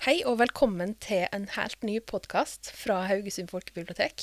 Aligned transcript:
Hei 0.00 0.22
og 0.24 0.38
velkommen 0.40 0.94
til 1.04 1.26
en 1.28 1.42
helt 1.52 1.82
ny 1.84 1.98
podkast 2.08 2.70
fra 2.72 3.02
Haugesund 3.04 3.50
folkebibliotek. 3.52 4.22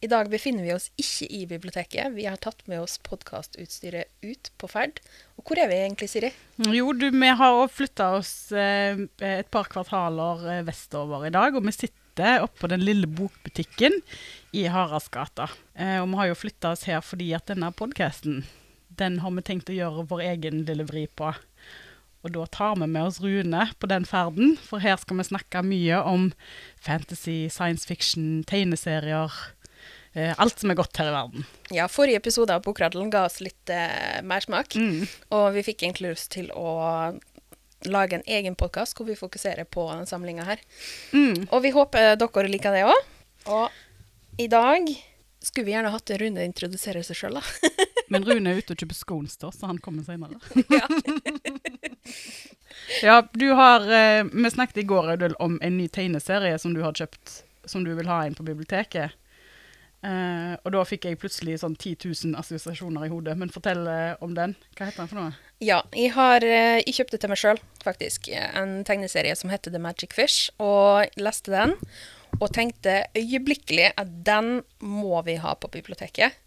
I 0.00 0.08
dag 0.08 0.30
befinner 0.32 0.64
vi 0.64 0.72
oss 0.72 0.86
ikke 0.96 1.26
i 1.28 1.40
biblioteket. 1.50 2.14
Vi 2.14 2.24
har 2.24 2.40
tatt 2.40 2.62
med 2.72 2.80
oss 2.80 2.94
podkastutstyret 3.04 4.08
ut 4.24 4.48
på 4.56 4.70
ferd. 4.72 5.02
Og 5.36 5.44
hvor 5.44 5.60
er 5.60 5.68
vi 5.68 5.76
egentlig, 5.76 6.08
Siri? 6.08 6.30
Jo, 6.72 6.94
du, 6.96 7.10
vi 7.12 7.32
har 7.36 7.60
flytta 7.68 8.06
oss 8.16 8.32
eh, 8.56 9.04
et 9.20 9.50
par 9.52 9.68
kvartaler 9.68 10.46
eh, 10.54 10.62
vestover 10.64 11.28
i 11.28 11.34
dag, 11.36 11.52
og 11.52 11.68
vi 11.68 11.76
sitter 11.76 12.40
oppe 12.46 12.62
på 12.62 12.72
den 12.72 12.88
lille 12.88 13.04
bokbutikken 13.04 14.00
i 14.56 14.64
Haraldsgata. 14.72 15.50
Eh, 15.76 15.98
og 16.00 16.08
vi 16.14 16.22
har 16.22 16.32
jo 16.32 16.40
flytta 16.46 16.72
oss 16.72 16.88
her 16.88 17.04
fordi 17.04 17.28
at 17.36 17.52
denne 17.52 17.68
podkasten, 17.76 18.46
den 18.96 19.20
har 19.20 19.36
vi 19.36 19.44
tenkt 19.52 19.68
å 19.68 19.76
gjøre 19.76 20.08
vår 20.08 20.24
egen 20.32 20.64
lille 20.64 20.88
vri 20.88 21.04
på. 21.12 21.34
Og 22.20 22.34
da 22.34 22.44
tar 22.52 22.76
vi 22.76 22.86
med 22.86 23.06
oss 23.06 23.20
Rune 23.24 23.62
på 23.80 23.88
den 23.88 24.04
ferden, 24.08 24.58
for 24.60 24.82
her 24.84 24.98
skal 25.00 25.20
vi 25.20 25.28
snakke 25.30 25.62
mye 25.64 26.02
om 26.04 26.28
fantasy, 26.76 27.48
science 27.48 27.88
fiction, 27.88 28.42
tegneserier. 28.44 29.32
Eh, 30.12 30.34
alt 30.42 30.58
som 30.58 30.72
er 30.72 30.76
godt 30.76 30.98
her 31.00 31.08
i 31.08 31.14
verden. 31.14 31.46
Ja, 31.72 31.86
Forrige 31.88 32.18
episode 32.20 32.52
av 32.52 32.64
Bokradelen 32.66 33.12
ga 33.14 33.24
oss 33.28 33.38
litt 33.40 33.72
eh, 33.72 34.20
mersmak. 34.26 34.74
Mm. 34.76 35.06
Og 35.36 35.46
vi 35.56 35.64
fikk 35.70 35.86
egentlig 35.86 36.16
lyst 36.16 36.32
til 36.34 36.50
å 36.52 37.14
lage 37.88 38.18
en 38.18 38.26
egen 38.28 38.56
podkast 38.58 38.98
hvor 38.98 39.08
vi 39.08 39.16
fokuserer 39.16 39.64
på 39.64 39.86
den 39.94 40.08
samlinga 40.10 40.44
her. 40.44 40.64
Mm. 41.14 41.46
Og 41.48 41.62
vi 41.64 41.72
håper 41.72 42.18
dere 42.20 42.50
liker 42.50 42.76
det 42.76 42.84
òg. 42.90 43.14
Og 43.54 44.42
i 44.42 44.50
dag 44.50 44.90
skulle 45.40 45.70
vi 45.70 45.72
gjerne 45.72 45.92
hatt 45.94 46.12
Rune 46.20 46.44
introdusere 46.44 47.02
seg 47.06 47.16
sjøl, 47.16 47.38
da. 47.38 47.86
Men 48.12 48.26
Rune 48.26 48.50
er 48.50 48.60
ute 48.60 48.74
og 48.74 48.82
kjøper 48.82 48.98
scones, 48.98 49.38
da, 49.40 49.52
så 49.54 49.70
han 49.70 49.78
kommer 49.80 50.04
senere. 50.04 50.36
ja. 50.74 50.84
Ja, 53.02 53.22
du 53.32 53.50
har 53.54 53.84
eh, 53.86 54.24
Vi 54.24 54.50
snakket 54.50 54.82
i 54.82 54.82
går 54.82 55.12
Audun, 55.14 55.34
om 55.38 55.58
en 55.62 55.76
ny 55.78 55.88
tegneserie 55.88 56.58
som 56.58 56.74
du 56.74 56.82
har 56.82 56.96
kjøpt, 56.96 57.42
som 57.64 57.84
du 57.86 57.92
vil 57.94 58.10
ha 58.10 58.24
inn 58.26 58.34
på 58.34 58.46
biblioteket. 58.46 59.16
Uh, 60.00 60.56
og 60.64 60.72
da 60.72 60.80
fikk 60.88 61.04
jeg 61.04 61.18
plutselig 61.20 61.58
sånn 61.60 61.74
10 61.76 62.06
000 62.08 62.38
assosiasjoner 62.40 63.04
i 63.04 63.10
hodet. 63.12 63.34
Men 63.36 63.52
fortell 63.52 63.82
uh, 63.84 64.14
om 64.24 64.32
den. 64.36 64.54
Hva 64.78 64.88
heter 64.88 65.02
den 65.02 65.10
for 65.10 65.20
noe? 65.20 65.34
Ja, 65.60 65.82
jeg 65.92 66.14
har 66.14 66.40
uh, 66.40 66.78
Jeg 66.80 66.96
kjøpte 66.96 67.20
til 67.20 67.32
meg 67.32 67.40
sjøl, 67.40 67.60
faktisk, 67.84 68.30
en 68.32 68.80
tegneserie 68.88 69.36
som 69.36 69.52
heter 69.52 69.74
The 69.74 69.82
Magic 69.82 70.16
Fish, 70.16 70.48
og 70.56 71.12
leste 71.20 71.52
den. 71.52 71.76
Og 72.38 72.48
tenkte 72.56 73.02
øyeblikkelig 73.18 73.90
at 74.00 74.16
den 74.24 74.62
må 74.80 75.20
vi 75.26 75.36
ha 75.42 75.52
på 75.58 75.68
biblioteket. 75.68 76.38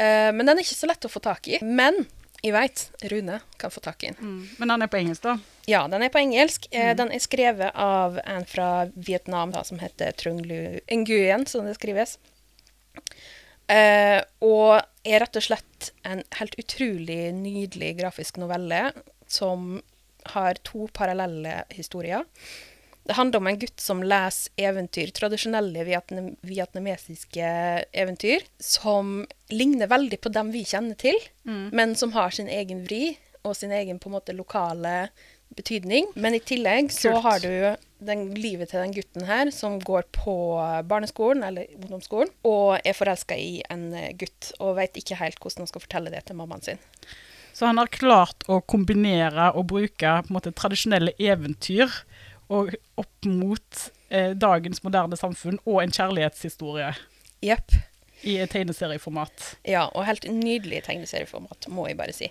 Men 0.00 0.48
den 0.48 0.56
er 0.56 0.64
ikke 0.64 0.74
så 0.74 0.88
lett 0.88 1.04
å 1.04 1.10
få 1.12 1.20
tak 1.22 1.46
i. 1.48 1.58
Men 1.60 1.98
jeg 2.40 2.54
veit 2.54 2.82
Rune 3.12 3.40
kan 3.60 3.72
få 3.72 3.82
tak 3.84 4.04
i 4.04 4.12
den. 4.16 4.44
Men 4.58 4.72
den 4.72 4.84
er 4.84 4.90
på 4.92 4.96
engelsk, 5.00 5.26
da? 5.26 5.36
Ja, 5.68 5.82
den 5.92 6.02
er 6.02 6.12
på 6.12 6.22
engelsk. 6.22 6.70
Mm. 6.72 6.96
Den 6.96 7.12
er 7.12 7.22
skrevet 7.22 7.76
av 7.76 8.16
en 8.24 8.46
fra 8.48 8.70
Vietnam 8.94 9.52
da, 9.52 9.64
som 9.66 9.80
heter 9.82 10.16
Trung 10.16 10.40
Lu 10.46 10.80
Nguyen, 10.88 11.44
som 11.46 11.68
det 11.68 11.76
skrives. 11.76 12.16
Eh, 13.70 14.18
og 14.42 14.80
er 15.06 15.22
rett 15.22 15.36
og 15.38 15.46
slett 15.46 15.92
en 16.08 16.24
helt 16.40 16.56
utrolig 16.58 17.30
nydelig 17.36 17.92
grafisk 18.00 18.40
novelle 18.40 18.88
som 19.30 19.78
har 20.32 20.58
to 20.66 20.88
parallelle 20.96 21.62
historier. 21.72 22.24
Det 23.10 23.16
handler 23.18 23.40
om 23.42 23.48
en 23.50 23.58
gutt 23.58 23.82
som 23.82 24.04
leser 24.06 24.52
eventyr, 24.70 25.10
tradisjonelle 25.10 25.82
vietnam 25.82 26.28
vietnamesiske 26.46 27.48
eventyr, 27.90 28.44
som 28.62 29.24
ligner 29.50 29.90
veldig 29.90 30.20
på 30.22 30.30
dem 30.30 30.52
vi 30.54 30.62
kjenner 30.62 30.94
til, 30.94 31.18
men 31.74 31.96
som 31.98 32.12
har 32.14 32.30
sin 32.30 32.46
egen 32.46 32.84
vri 32.84 33.16
og 33.42 33.56
sin 33.58 33.74
egen 33.74 33.98
på 33.98 34.12
en 34.12 34.14
måte 34.14 34.36
lokale 34.36 35.08
betydning. 35.58 36.06
Men 36.14 36.36
i 36.38 36.40
tillegg 36.44 36.92
så 36.94 37.16
Kult. 37.16 37.24
har 37.24 37.42
du 37.42 38.06
den, 38.06 38.22
livet 38.38 38.70
til 38.70 38.84
den 38.84 38.94
gutten 38.94 39.26
her 39.26 39.50
som 39.54 39.80
går 39.82 40.06
på 40.14 40.36
barneskolen 40.86 41.42
eller 41.48 41.66
ungdomsskolen 41.80 42.30
og 42.46 42.78
er 42.78 42.94
forelska 42.94 43.34
i 43.34 43.58
en 43.74 43.90
gutt 44.20 44.52
og 44.60 44.76
veit 44.78 45.02
ikke 45.02 45.18
helt 45.18 45.42
hvordan 45.42 45.66
han 45.66 45.72
skal 45.72 45.84
fortelle 45.88 46.14
det 46.14 46.22
til 46.28 46.38
mammaen 46.38 46.62
sin. 46.62 46.86
Så 47.52 47.66
han 47.66 47.80
har 47.82 47.90
klart 47.90 48.46
å 48.46 48.60
kombinere 48.62 49.50
og 49.58 49.66
bruke 49.74 50.20
måte, 50.30 50.54
tradisjonelle 50.54 51.16
eventyr 51.18 51.90
og 52.50 52.74
opp 53.00 53.28
mot 53.30 53.84
eh, 54.10 54.32
dagens 54.34 54.82
moderne 54.84 55.18
samfunn 55.18 55.60
og 55.64 55.82
en 55.84 55.94
kjærlighetshistorie 55.94 56.90
Jepp. 57.46 57.76
i 58.26 58.36
et 58.42 58.50
tegneserieformat. 58.52 59.54
Ja, 59.68 59.86
og 59.94 60.06
helt 60.08 60.26
nydelig 60.26 60.82
tegneserieformat, 60.88 61.70
må 61.72 61.86
jeg 61.88 61.98
bare 62.00 62.16
si. 62.16 62.30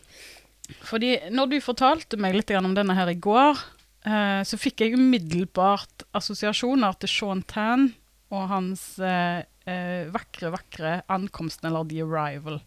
Fordi 0.85 1.15
når 1.33 1.53
du 1.53 1.59
fortalte 1.63 2.19
meg 2.21 2.35
litt 2.37 2.51
om 2.59 2.75
denne 2.77 2.97
her 2.97 3.09
i 3.09 3.17
går, 3.17 3.63
eh, 4.05 4.41
så 4.45 4.59
fikk 4.59 4.83
jeg 4.83 4.99
umiddelbart 4.99 6.05
assosiasjoner 6.17 6.99
til 6.99 7.13
Sean 7.15 7.43
Tan 7.47 7.89
og 8.29 8.49
hans 8.51 8.83
eh, 9.01 9.41
eh, 9.65 10.09
vakre, 10.13 10.51
vakre 10.53 10.99
ankomsten, 11.09 11.71
eller 11.71 11.87
The 11.89 12.03
Arrival. 12.05 12.59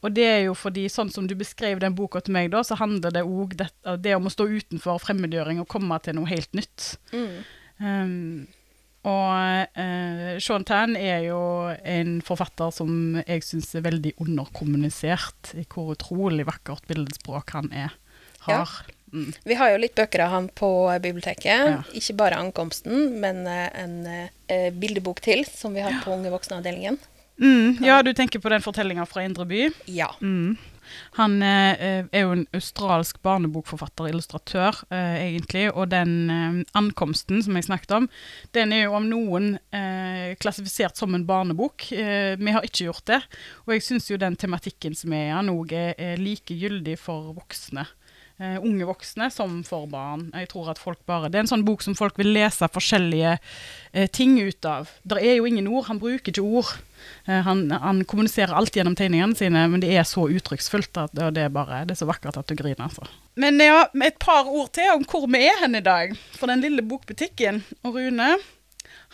Og 0.00 0.14
det 0.16 0.24
er 0.24 0.38
jo 0.46 0.54
fordi, 0.56 0.86
sånn 0.88 1.10
som 1.12 1.26
du 1.28 1.34
beskrev 1.36 1.80
den 1.82 1.96
boka 1.96 2.22
til 2.24 2.34
meg, 2.36 2.48
da, 2.54 2.62
så 2.64 2.78
handler 2.80 3.12
det 3.12 3.24
òg 3.26 3.56
det, 3.60 3.68
det 4.00 4.14
om 4.16 4.28
å 4.28 4.32
stå 4.32 4.46
utenfor 4.48 5.02
fremmedgjøring 5.02 5.60
og 5.60 5.68
komme 5.70 5.98
til 6.04 6.16
noe 6.16 6.30
helt 6.30 6.56
nytt. 6.56 6.94
Um, 7.80 8.46
og 9.08 9.76
uh, 9.80 10.36
Sean 10.40 10.64
Tan 10.68 10.96
er 10.96 11.24
jo 11.28 11.40
en 11.88 12.18
forfatter 12.24 12.72
som 12.76 13.20
jeg 13.22 13.44
syns 13.44 13.72
er 13.76 13.84
veldig 13.86 14.14
underkommunisert 14.20 15.54
i 15.60 15.64
hvor 15.68 15.94
utrolig 15.94 16.44
vakkert 16.48 16.88
billedspråk 16.88 17.54
han 17.56 17.70
er, 17.72 17.94
har. 18.48 18.74
Mm. 19.12 19.32
Vi 19.44 19.56
har 19.58 19.72
jo 19.72 19.80
litt 19.82 19.96
bøker 19.98 20.24
av 20.24 20.34
han 20.36 20.50
på 20.54 20.70
biblioteket. 21.02 21.70
Ja. 21.72 21.80
Ikke 21.96 22.16
bare 22.20 22.40
'Ankomsten', 22.40 23.16
men 23.20 23.46
eh, 23.46 23.68
en 23.74 23.96
eh, 24.06 24.70
bildebok 24.70 25.20
til 25.24 25.44
som 25.48 25.74
vi 25.74 25.82
har 25.82 25.96
på 26.04 26.12
Unge 26.14 26.30
voksne-avdelingen. 26.30 27.00
Mm, 27.40 27.78
ja, 27.84 28.02
du 28.04 28.12
tenker 28.12 28.42
på 28.42 28.52
den 28.52 28.62
fortellinga 28.64 29.06
fra 29.08 29.24
Indre 29.24 29.46
by? 29.48 29.70
Ja. 29.88 30.10
Mm. 30.20 30.58
Han 31.18 31.42
eh, 31.42 32.04
er 32.10 32.24
jo 32.24 32.34
en 32.34 32.46
australsk 32.56 33.20
barnebokforfatter, 33.22 34.08
illustratør, 34.10 34.82
eh, 34.90 35.20
egentlig. 35.28 35.68
Og 35.72 35.90
den 35.92 36.14
eh, 36.34 36.58
ankomsten 36.78 37.42
som 37.46 37.56
jeg 37.56 37.68
snakket 37.68 37.94
om, 37.96 38.08
den 38.56 38.74
er 38.74 38.84
jo 38.86 38.96
om 38.98 39.08
noen 39.10 39.52
eh, 39.76 40.34
klassifisert 40.42 41.00
som 41.00 41.14
en 41.16 41.26
barnebok. 41.28 41.90
Eh, 41.94 42.34
vi 42.40 42.56
har 42.56 42.66
ikke 42.66 42.88
gjort 42.88 43.06
det. 43.10 43.22
Og 43.66 43.76
jeg 43.76 43.86
syns 43.86 44.10
jo 44.10 44.20
den 44.20 44.38
tematikken 44.40 44.96
som 44.98 45.14
er 45.16 45.30
i 45.30 45.32
den, 45.38 45.54
òg 45.54 45.74
er 45.76 46.20
like 46.20 46.56
gyldig 46.58 46.98
for 47.00 47.32
voksne. 47.38 47.86
Eh, 48.40 48.56
unge 48.64 48.86
voksne 48.88 49.26
som 49.28 49.58
for 49.68 49.84
barn. 49.90 50.30
Jeg 50.32 50.48
tror 50.48 50.70
at 50.72 50.78
folk 50.80 51.00
bare, 51.04 51.28
Det 51.28 51.36
er 51.36 51.42
en 51.44 51.50
sånn 51.50 51.64
bok 51.64 51.82
som 51.84 51.92
folk 51.94 52.16
vil 52.16 52.32
lese 52.32 52.64
forskjellige 52.72 53.34
uh, 53.36 54.06
ting 54.16 54.38
ut 54.40 54.64
av. 54.64 54.88
Det 55.04 55.18
er 55.20 55.34
jo 55.36 55.44
ingen 55.44 55.66
ord, 55.68 55.90
han 55.90 55.98
bruker 56.00 56.32
ikke 56.32 56.40
ord. 56.40 56.70
Uh, 57.28 57.42
han, 57.44 57.66
han 57.70 58.00
kommuniserer 58.08 58.54
alt 58.56 58.72
gjennom 58.72 58.96
tegningene 58.96 59.36
sine, 59.36 59.66
men 59.68 59.82
det 59.84 59.90
er 59.92 60.06
så 60.08 60.24
uttrykksfullt 60.24 60.96
at 61.02 61.12
det, 61.12 61.36
er 61.36 61.52
bare, 61.52 61.82
det 61.84 61.92
er 61.92 62.00
så 62.00 62.08
vakkert 62.08 62.38
at 62.40 62.48
du 62.48 62.56
griner. 62.56 62.86
Altså. 62.88 63.04
Men 63.36 63.60
ja, 63.60 63.82
et 64.08 64.16
par 64.24 64.48
ord 64.48 64.72
til 64.72 64.88
om 64.94 65.04
hvor 65.04 65.28
vi 65.28 65.42
er 65.44 65.60
hen 65.60 65.76
i 65.76 65.84
dag. 65.84 66.14
For 66.38 66.48
den 66.48 66.64
lille 66.64 66.80
bokbutikken. 66.80 67.60
Og 67.84 67.98
Rune 67.98 68.30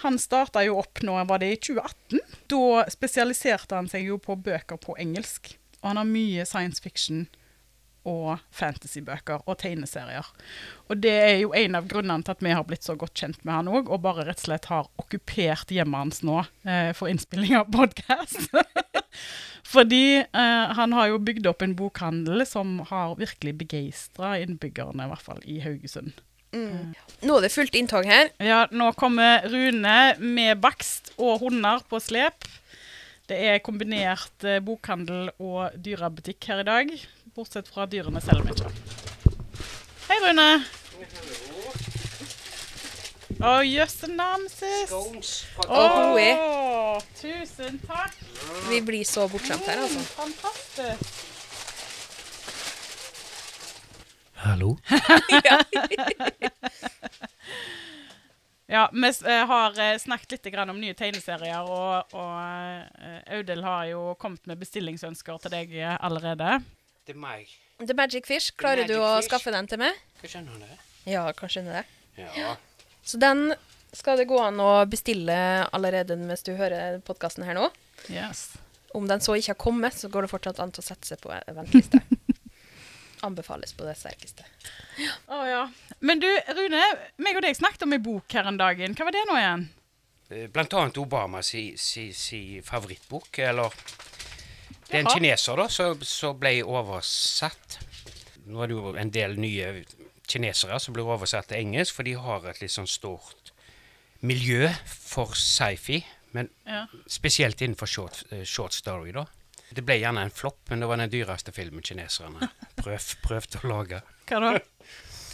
han 0.05 0.21
starta 0.23 0.63
jo 0.63 0.77
opp 0.79 1.03
nå, 1.03 1.17
var 1.27 1.43
det 1.43 1.49
i 1.51 1.59
2018? 1.73 2.23
Da 2.53 2.85
spesialiserte 2.95 3.75
han 3.75 3.91
seg 3.91 4.07
jo 4.07 4.21
på 4.23 4.39
bøker 4.39 4.79
på 4.79 4.95
engelsk. 5.03 5.57
Og 5.81 5.91
han 5.91 5.99
har 5.99 6.07
mye 6.07 6.47
science 6.47 6.85
fiction 6.85 7.27
og 8.07 8.43
fantasybøker 8.55 9.45
og 9.45 9.59
tegneserier. 9.61 10.29
Og 10.89 11.03
det 11.03 11.15
er 11.15 11.35
jo 11.43 11.53
en 11.59 11.79
av 11.79 11.89
grunnene 11.91 12.27
til 12.27 12.37
at 12.37 12.45
vi 12.45 12.55
har 12.55 12.67
blitt 12.69 12.87
så 12.87 12.97
godt 12.99 13.19
kjent 13.19 13.43
med 13.43 13.55
han 13.59 13.73
òg, 13.73 13.91
og 13.91 14.05
bare 14.07 14.29
rett 14.29 14.41
og 14.45 14.49
slett 14.49 14.71
har 14.71 14.91
okkupert 15.03 15.75
hjemmet 15.75 16.05
hans 16.05 16.23
nå 16.27 16.39
eh, 16.65 16.93
for 16.97 17.11
innspilling 17.11 17.57
av 17.59 17.71
podkast. 17.75 18.49
Fordi 19.73 20.21
eh, 20.23 20.77
han 20.79 20.95
har 20.95 21.11
jo 21.11 21.23
bygd 21.27 21.49
opp 21.51 21.65
en 21.67 21.75
bokhandel 21.79 22.47
som 22.47 22.79
har 22.93 23.19
virkelig 23.19 23.57
begeistra 23.65 24.37
innbyggerne, 24.45 25.09
i 25.09 25.13
hvert 25.13 25.27
fall 25.27 25.43
i 25.43 25.59
Haugesund. 25.65 26.15
Nå 27.27 27.37
er 27.37 27.45
det 27.45 27.53
fullt 27.53 27.75
inntog 27.77 28.07
her. 28.09 28.31
Ja, 28.43 28.65
nå 28.71 28.93
kommer 28.97 29.45
Rune 29.51 29.99
med 30.23 30.63
bakst 30.63 31.13
og 31.19 31.43
hunder 31.43 31.83
på 31.91 32.01
slep. 32.03 32.47
Det 33.27 33.35
er 33.43 33.57
kombinert 33.59 34.45
eh, 34.47 34.61
bokhandel 34.63 35.33
og 35.43 35.75
dyrebutikk 35.83 36.47
her 36.47 36.61
i 36.63 36.67
dag. 36.69 36.87
Bortsett 37.35 37.67
fra 37.67 37.83
dyrene 37.91 38.23
selger 38.23 38.47
vi 38.47 38.55
ikke. 38.55 38.71
Hei, 40.07 40.19
Rune. 40.23 40.63
Å, 43.37 43.61
jøsse 43.67 44.07
namses. 44.13 44.93
Oh, 44.95 45.11
Å, 45.67 47.03
tusen 47.19 47.81
takk. 47.83 48.15
Vi 48.71 48.79
blir 48.87 49.05
så 49.05 49.29
bortskjemt 49.29 49.67
her, 49.67 49.83
altså. 49.83 50.01
Fantastisk. 50.23 51.03
Hallo? 54.47 54.79
Ja, 58.67 58.91
vi 58.93 59.09
eh, 59.09 59.47
har 59.47 59.79
eh, 59.79 59.99
snakket 59.99 60.33
litt 60.33 60.57
om 60.59 60.81
nye 60.81 60.95
tegneserier, 60.99 61.69
og, 61.71 62.15
og 62.19 62.33
eh, 62.99 63.37
Audhild 63.37 63.63
har 63.63 63.85
jo 63.93 64.01
kommet 64.19 64.43
med 64.51 64.59
bestillingsønsker 64.59 65.39
til 65.45 65.55
deg 65.55 65.77
allerede. 66.01 66.59
Det 67.07 67.15
er 67.15 67.21
meg. 67.23 67.53
The 67.79 67.95
Magic 67.95 68.27
Fish, 68.27 68.51
klarer 68.59 68.89
du 68.89 68.97
å 68.99 69.17
Fish. 69.21 69.29
skaffe 69.31 69.55
den 69.55 69.69
til 69.71 69.79
meg? 69.85 69.95
Hva 70.19 70.33
skjønne 70.33 70.59
det. 70.59 70.79
Ja, 71.07 71.29
kan 71.37 71.53
skjønne 71.53 71.79
det. 71.79 71.85
Ja. 72.19 72.57
Så 73.07 73.21
den 73.23 73.53
skal 73.95 74.19
det 74.19 74.27
gå 74.27 74.39
an 74.43 74.59
å 74.61 74.71
bestille 74.91 75.37
allerede 75.71 76.17
mens 76.19 76.43
du 76.43 76.57
hører 76.59 76.99
podkasten 77.07 77.47
her 77.47 77.55
nå. 77.55 77.69
Yes. 78.11 78.49
Om 78.97 79.07
den 79.07 79.23
så 79.23 79.37
ikke 79.39 79.55
har 79.55 79.61
kommet, 79.63 79.95
så 79.95 80.11
går 80.11 80.27
det 80.27 80.33
fortsatt 80.33 80.59
an 80.65 80.75
til 80.75 80.83
å 80.83 80.89
sette 80.89 81.07
seg 81.07 81.23
på 81.23 81.31
venteliste. 81.31 82.03
Anbefales 83.23 83.73
på 83.73 83.85
det 83.87 83.95
sterkeste. 83.97 84.45
Å 85.33 85.39
ja. 85.49 85.63
Men 86.01 86.21
du, 86.21 86.29
Rune, 86.57 86.83
meg 87.23 87.37
og 87.39 87.43
deg 87.47 87.57
snakket 87.57 87.83
om 87.87 87.93
ei 87.97 87.99
bok 88.03 88.33
her 88.37 88.49
en 88.51 88.59
dag. 88.61 88.77
Hva 88.93 89.07
var 89.09 89.13
det 89.17 89.25
nå 89.31 89.37
igjen? 89.41 89.65
Eh, 90.31 90.47
Blant 90.53 90.75
annet 90.75 90.99
Obamas 91.01 91.47
si, 91.55 91.63
si, 91.81 92.11
si 92.13 92.61
favorittbok, 92.67 93.39
eller 93.39 93.71
Det 94.89 94.99
er 94.99 95.05
en 95.05 95.11
kineser 95.15 95.57
da, 95.59 95.69
som 95.73 96.03
som 96.07 96.37
ble 96.39 96.59
oversatt. 96.63 97.79
Nå 98.47 98.63
er 98.63 98.71
det 98.71 98.77
jo 98.77 98.93
en 99.01 99.11
del 99.11 99.39
nye 99.43 99.85
kinesere 100.29 100.79
som 100.83 100.95
blir 100.95 101.07
oversatt 101.07 101.49
til 101.51 101.59
engelsk, 101.63 101.95
for 101.95 102.07
de 102.07 102.15
har 102.19 102.45
et 102.51 102.61
litt 102.63 102.75
sånn 102.75 102.87
stort 102.91 103.53
miljø 104.27 104.69
for 104.87 105.35
sci-fi. 105.39 106.05
Men 106.33 106.51
Ja. 106.67 106.87
spesielt 107.09 107.61
innenfor 107.63 107.87
short, 107.89 108.25
eh, 108.31 108.45
short 108.45 108.73
story, 108.75 109.13
da. 109.13 109.25
Det 109.73 109.83
ble 109.85 109.95
gjerne 109.99 110.23
en 110.23 110.31
flopp, 110.31 110.59
men 110.71 110.81
det 110.81 110.87
var 110.89 110.97
den 111.01 111.11
dyreste 111.11 111.53
filmen 111.53 111.83
kineserne 111.83 112.51
prøv, 112.87 113.11
prøvd 113.27 113.59
å 113.61 113.71
lage. 113.71 114.03
Hva 114.31 114.43
da? 114.43 114.53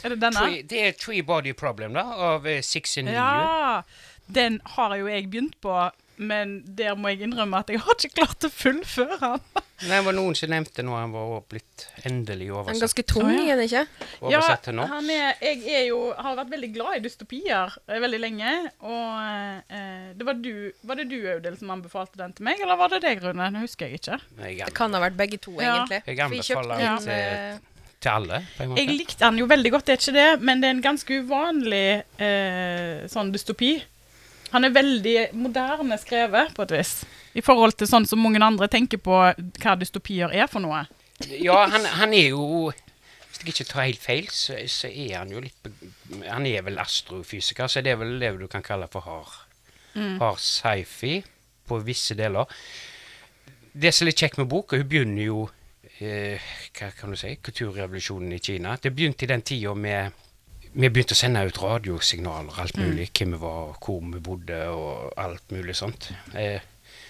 Er 0.02 0.14
det 0.14 0.19
denne? 0.25 0.40
Three, 0.40 0.62
det 0.66 0.81
er 0.82 0.94
Three 0.99 1.22
Body 1.26 1.52
Problem, 1.54 1.94
da, 1.94 2.04
av 2.32 2.49
uh, 2.49 2.58
Sixin 2.64 3.10
Liu. 3.10 3.14
Ja, 3.14 3.82
den 4.32 4.58
har 4.75 4.96
jo 4.99 5.10
jeg 5.10 5.28
begynt 5.31 5.58
på, 5.62 5.76
men 6.22 6.60
der 6.78 6.96
må 6.99 7.12
jeg 7.12 7.28
innrømme 7.28 7.62
at 7.62 7.70
jeg 7.70 7.82
har 7.84 7.99
ikke 7.99 8.16
klart 8.19 8.49
å 8.49 8.50
fullføre 8.52 9.19
den. 9.20 9.69
Det 9.82 9.99
var 10.06 10.14
noen 10.14 10.37
som 10.38 10.50
nevnte 10.52 10.84
nå 10.87 10.94
han 10.94 11.11
var 11.14 11.40
blitt 11.50 11.87
endelig 12.06 12.49
Den 12.52 12.70
er 12.76 12.81
ganske 12.84 13.05
tung, 13.08 13.31
er 13.32 13.50
han 13.56 13.62
ikke? 13.64 13.82
oversatt 14.20 14.62
til 14.69 14.76
norsk. 14.79 14.93
han 14.94 15.11
er, 15.11 15.40
jeg 15.43 15.75
er 15.81 15.84
jo, 15.88 15.99
har 16.14 16.37
vært 16.38 16.52
veldig 16.55 16.70
glad 16.76 16.99
i 16.99 17.02
dystopier 17.06 17.75
eh, 17.88 17.99
veldig 18.05 18.20
lenge. 18.23 18.52
Og 18.87 19.08
eh, 19.75 20.12
det 20.19 20.29
var, 20.29 20.38
du, 20.44 20.52
var 20.87 21.00
det 21.00 21.08
du, 21.11 21.19
Audhild, 21.34 21.58
som 21.58 21.75
anbefalte 21.75 22.20
den 22.23 22.32
til 22.38 22.46
meg, 22.46 22.62
eller 22.62 22.79
var 22.81 22.94
det 22.94 23.02
deg, 23.05 23.23
Rune? 23.26 23.50
Nå 23.56 23.64
husker 23.67 23.90
jeg 23.90 24.00
ikke. 24.02 24.20
Jeg, 24.46 24.62
Det 24.67 24.75
kan 24.79 24.94
ha 24.94 25.02
vært 25.08 25.19
begge 25.19 25.40
to, 25.43 25.56
Ja. 25.61 25.82
egentlig. 25.82 26.02
Jeg 26.06 26.20
anbefaler 26.29 26.82
den, 26.82 27.06
den 27.06 27.14
eh, 27.19 27.69
til 28.02 28.11
alle, 28.11 28.43
på 28.56 28.62
en 28.64 28.73
måte. 28.73 28.82
Jeg 28.82 28.96
likte 28.99 29.23
den 29.25 29.38
jo 29.43 29.46
veldig 29.50 29.70
godt, 29.76 29.87
det 29.87 29.94
er 29.96 30.00
ikke 30.02 30.14
det, 30.19 30.29
men 30.43 30.62
det 30.62 30.69
er 30.70 30.76
en 30.76 30.84
ganske 30.88 31.19
uvanlig 31.26 31.87
eh, 32.23 33.02
sånn 33.12 33.31
dystopi. 33.34 33.73
Han 34.52 34.69
er 34.69 34.75
veldig 34.75 35.16
moderne 35.38 35.96
skrevet, 36.00 36.52
på 36.56 36.66
et 36.66 36.75
vis. 36.76 36.93
I 37.34 37.44
forhold 37.44 37.76
til 37.81 37.88
sånn 37.88 38.06
som 38.08 38.20
mange 38.20 38.43
andre 38.44 38.69
tenker 38.69 39.00
på 39.00 39.19
hva 39.32 39.76
dystopier 39.81 40.32
er 40.37 40.50
for 40.52 40.64
noe. 40.64 40.84
Ja, 41.40 41.62
han, 41.70 41.87
han 41.87 42.14
er 42.16 42.32
jo 42.32 42.72
Hvis 42.72 43.38
jeg 43.38 43.52
ikke 43.52 43.66
tar 43.70 43.87
helt 43.87 44.02
feil, 44.02 44.26
så, 44.34 44.56
så 44.69 44.88
er 44.90 45.20
han 45.20 45.31
jo 45.31 45.40
litt 45.40 45.69
Han 46.26 46.46
er 46.50 46.64
vel 46.66 46.81
astrofysiker, 46.82 47.70
så 47.70 47.81
det 47.84 47.94
er 47.94 48.00
vel 48.00 48.19
det 48.20 48.32
du 48.40 48.49
kan 48.50 48.64
kalle 48.64 48.88
for 48.93 49.06
hard, 49.06 49.37
hard 50.20 50.43
sci-fi 50.43 51.20
på 51.69 51.78
visse 51.87 52.16
deler. 52.19 52.50
Det 53.72 53.93
som 53.94 54.05
er 54.05 54.10
litt 54.10 54.20
kjekt 54.20 54.40
med 54.40 54.50
boka, 54.50 54.76
hun 54.76 54.88
begynner 54.88 55.25
jo 55.25 55.46
eh, 56.00 56.43
Hva 56.76 56.90
kan 56.98 57.14
du 57.14 57.16
si? 57.16 57.37
Kulturrevolusjonen 57.40 58.34
i 58.37 58.43
Kina. 58.43 58.76
Det 58.76 58.93
begynte 58.93 59.25
i 59.25 59.31
den 59.31 59.46
tida 59.46 59.72
med 59.78 60.19
vi 60.72 60.88
begynte 60.88 61.16
å 61.16 61.19
sende 61.19 61.42
ut 61.44 61.58
radiosignaler, 61.60 62.60
alt 62.62 62.78
mulig. 62.80 63.10
Hvem 63.12 63.34
vi 63.34 63.40
var, 63.42 63.74
hvor 63.82 64.00
vi 64.06 64.20
bodde 64.24 64.60
og 64.72 65.12
alt 65.20 65.52
mulig 65.52 65.76
sånt. 65.76 66.08
Eh, 66.34 66.62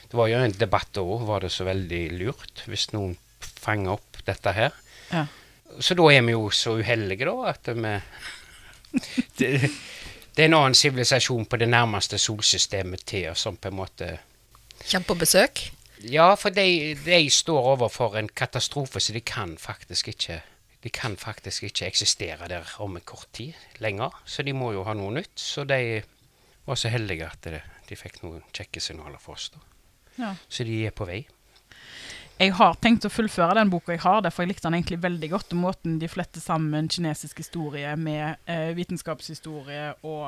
det 0.09 0.19
var 0.19 0.29
jo 0.29 0.41
en 0.43 0.57
debatt 0.59 0.99
òg. 1.01 1.23
Var 1.29 1.47
det 1.47 1.53
så 1.55 1.67
veldig 1.69 2.03
lurt 2.19 2.65
hvis 2.67 2.91
noen 2.93 3.15
fanger 3.63 3.95
opp 3.95 4.19
dette 4.27 4.55
her? 4.57 4.75
Ja. 5.13 5.27
Så 5.81 5.97
da 5.97 6.09
er 6.13 6.25
vi 6.27 6.35
jo 6.35 6.51
så 6.53 6.77
uheldige, 6.83 7.29
da, 7.31 7.55
at 7.55 7.71
vi 7.73 7.95
det, 9.39 9.53
det 10.35 10.43
er 10.43 10.51
en 10.51 10.59
annen 10.59 10.77
sivilisasjon 10.77 11.47
på 11.49 11.61
det 11.63 11.71
nærmeste 11.71 12.19
solsystemet 12.21 13.07
til 13.09 13.31
oss 13.31 13.47
som 13.47 13.57
på 13.57 13.71
en 13.71 13.79
måte 13.79 14.11
Kommer 14.83 15.07
på 15.07 15.15
besøk. 15.21 15.61
Ja, 16.03 16.33
for 16.35 16.51
de, 16.51 16.97
de 17.05 17.19
står 17.31 17.69
overfor 17.77 18.17
en 18.19 18.27
katastrofe, 18.29 18.99
så 19.01 19.15
de 19.15 19.21
kan 19.23 19.55
faktisk 19.61 20.09
ikke 20.11 20.41
de 20.83 20.91
kan 20.91 21.15
faktisk 21.17 21.69
ikke 21.69 21.87
eksistere 21.87 22.49
der 22.51 22.67
om 22.83 22.97
en 22.99 23.05
kort 23.07 23.29
tid 23.33 23.53
lenger. 23.79 24.15
Så 24.25 24.43
de 24.43 24.55
må 24.57 24.73
jo 24.75 24.83
ha 24.87 24.95
noe 24.99 25.15
nytt. 25.15 25.37
Så 25.39 25.65
de 25.69 26.03
var 26.67 26.79
så 26.79 26.91
heldige 26.91 27.29
at 27.29 27.47
de, 27.47 27.61
de 27.89 27.99
fikk 27.99 28.23
noen 28.25 28.43
kjekke 28.55 28.83
signaler 28.83 29.23
for 29.23 29.39
oss. 29.39 29.53
da. 29.55 29.63
Ja. 30.19 30.35
Så 30.49 30.67
de 30.67 30.83
er 30.87 30.95
på 30.95 31.07
vei. 31.09 31.23
Jeg 32.43 32.57
har 32.59 32.79
tenkt 32.83 33.07
å 33.07 33.13
fullføre 33.13 33.55
den 33.55 33.71
boka 33.71 33.95
jeg 33.95 34.03
har, 34.03 34.23
derfor 34.25 34.43
jeg 34.43 34.55
likte 34.55 34.67
den 34.67 34.81
egentlig 34.81 34.99
veldig 35.05 35.29
godt. 35.31 35.53
Og 35.55 35.61
måten 35.63 36.01
de 36.03 36.11
fletter 36.11 36.43
sammen 36.43 36.89
kinesisk 36.91 37.45
historie 37.45 37.93
med 37.95 38.41
eh, 38.51 38.73
vitenskapshistorie 38.75 39.93
og 40.03 40.27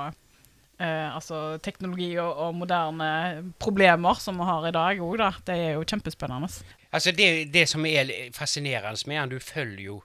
eh, 0.78 1.08
altså 1.08 1.58
teknologi 1.64 2.12
og, 2.22 2.30
og 2.30 2.54
moderne 2.62 3.10
problemer 3.58 4.22
som 4.22 4.38
vi 4.38 4.46
har 4.46 4.68
i 4.68 4.74
dag 4.76 5.02
òg, 5.02 5.18
da. 5.18 5.32
Det 5.48 5.58
er 5.58 5.74
jo 5.74 5.86
kjempespennende. 5.90 6.52
Altså 6.94 7.10
det, 7.16 7.30
det 7.50 7.66
som 7.72 7.86
er 7.90 8.12
fascinerende 8.36 9.10
med 9.10 9.18
den, 9.18 9.34
du 9.34 9.42
følger 9.42 9.86
jo 9.88 10.02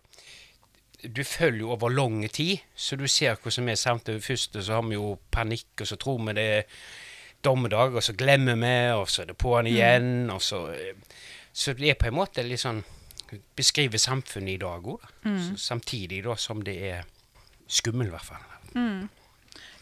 du 1.04 1.24
følger 1.24 1.60
jo 1.60 1.72
over 1.72 1.90
lang 1.90 2.30
tid, 2.32 2.58
så 2.76 2.96
du 3.00 3.08
ser 3.08 3.38
hva 3.40 3.52
som 3.52 3.70
er 3.70 3.76
samtidig. 3.80 4.24
Først 4.24 4.58
så 4.60 4.74
har 4.74 4.84
vi 4.88 4.98
jo 4.98 5.18
panikk, 5.32 5.82
og 5.82 5.88
så 5.88 5.96
tror 5.96 6.20
vi 6.26 6.34
det 6.34 6.48
er 6.58 6.64
dommedag, 7.44 7.96
og 7.96 8.04
så 8.04 8.14
glemmer 8.14 8.56
vi, 8.60 8.74
og 8.94 9.10
så 9.10 9.24
er 9.24 9.30
det 9.32 9.38
på'n 9.40 9.68
igjen, 9.72 10.30
og 10.30 10.42
så 10.42 10.66
Så 11.54 11.74
det 11.74 11.90
er 11.90 11.96
på 11.96 12.08
en 12.08 12.14
måte 12.14 12.44
litt 12.44 12.60
sånn 12.62 12.84
Beskriver 13.56 13.98
samfunnet 13.98 14.54
i 14.54 14.58
dag 14.58 14.86
òg, 14.88 15.02
samtidig 15.58 16.24
da 16.24 16.36
som 16.36 16.64
det 16.64 16.76
er 16.82 17.04
skummelt, 17.68 18.10
i 18.10 18.12
hvert 18.12 18.26
fall. 18.26 18.46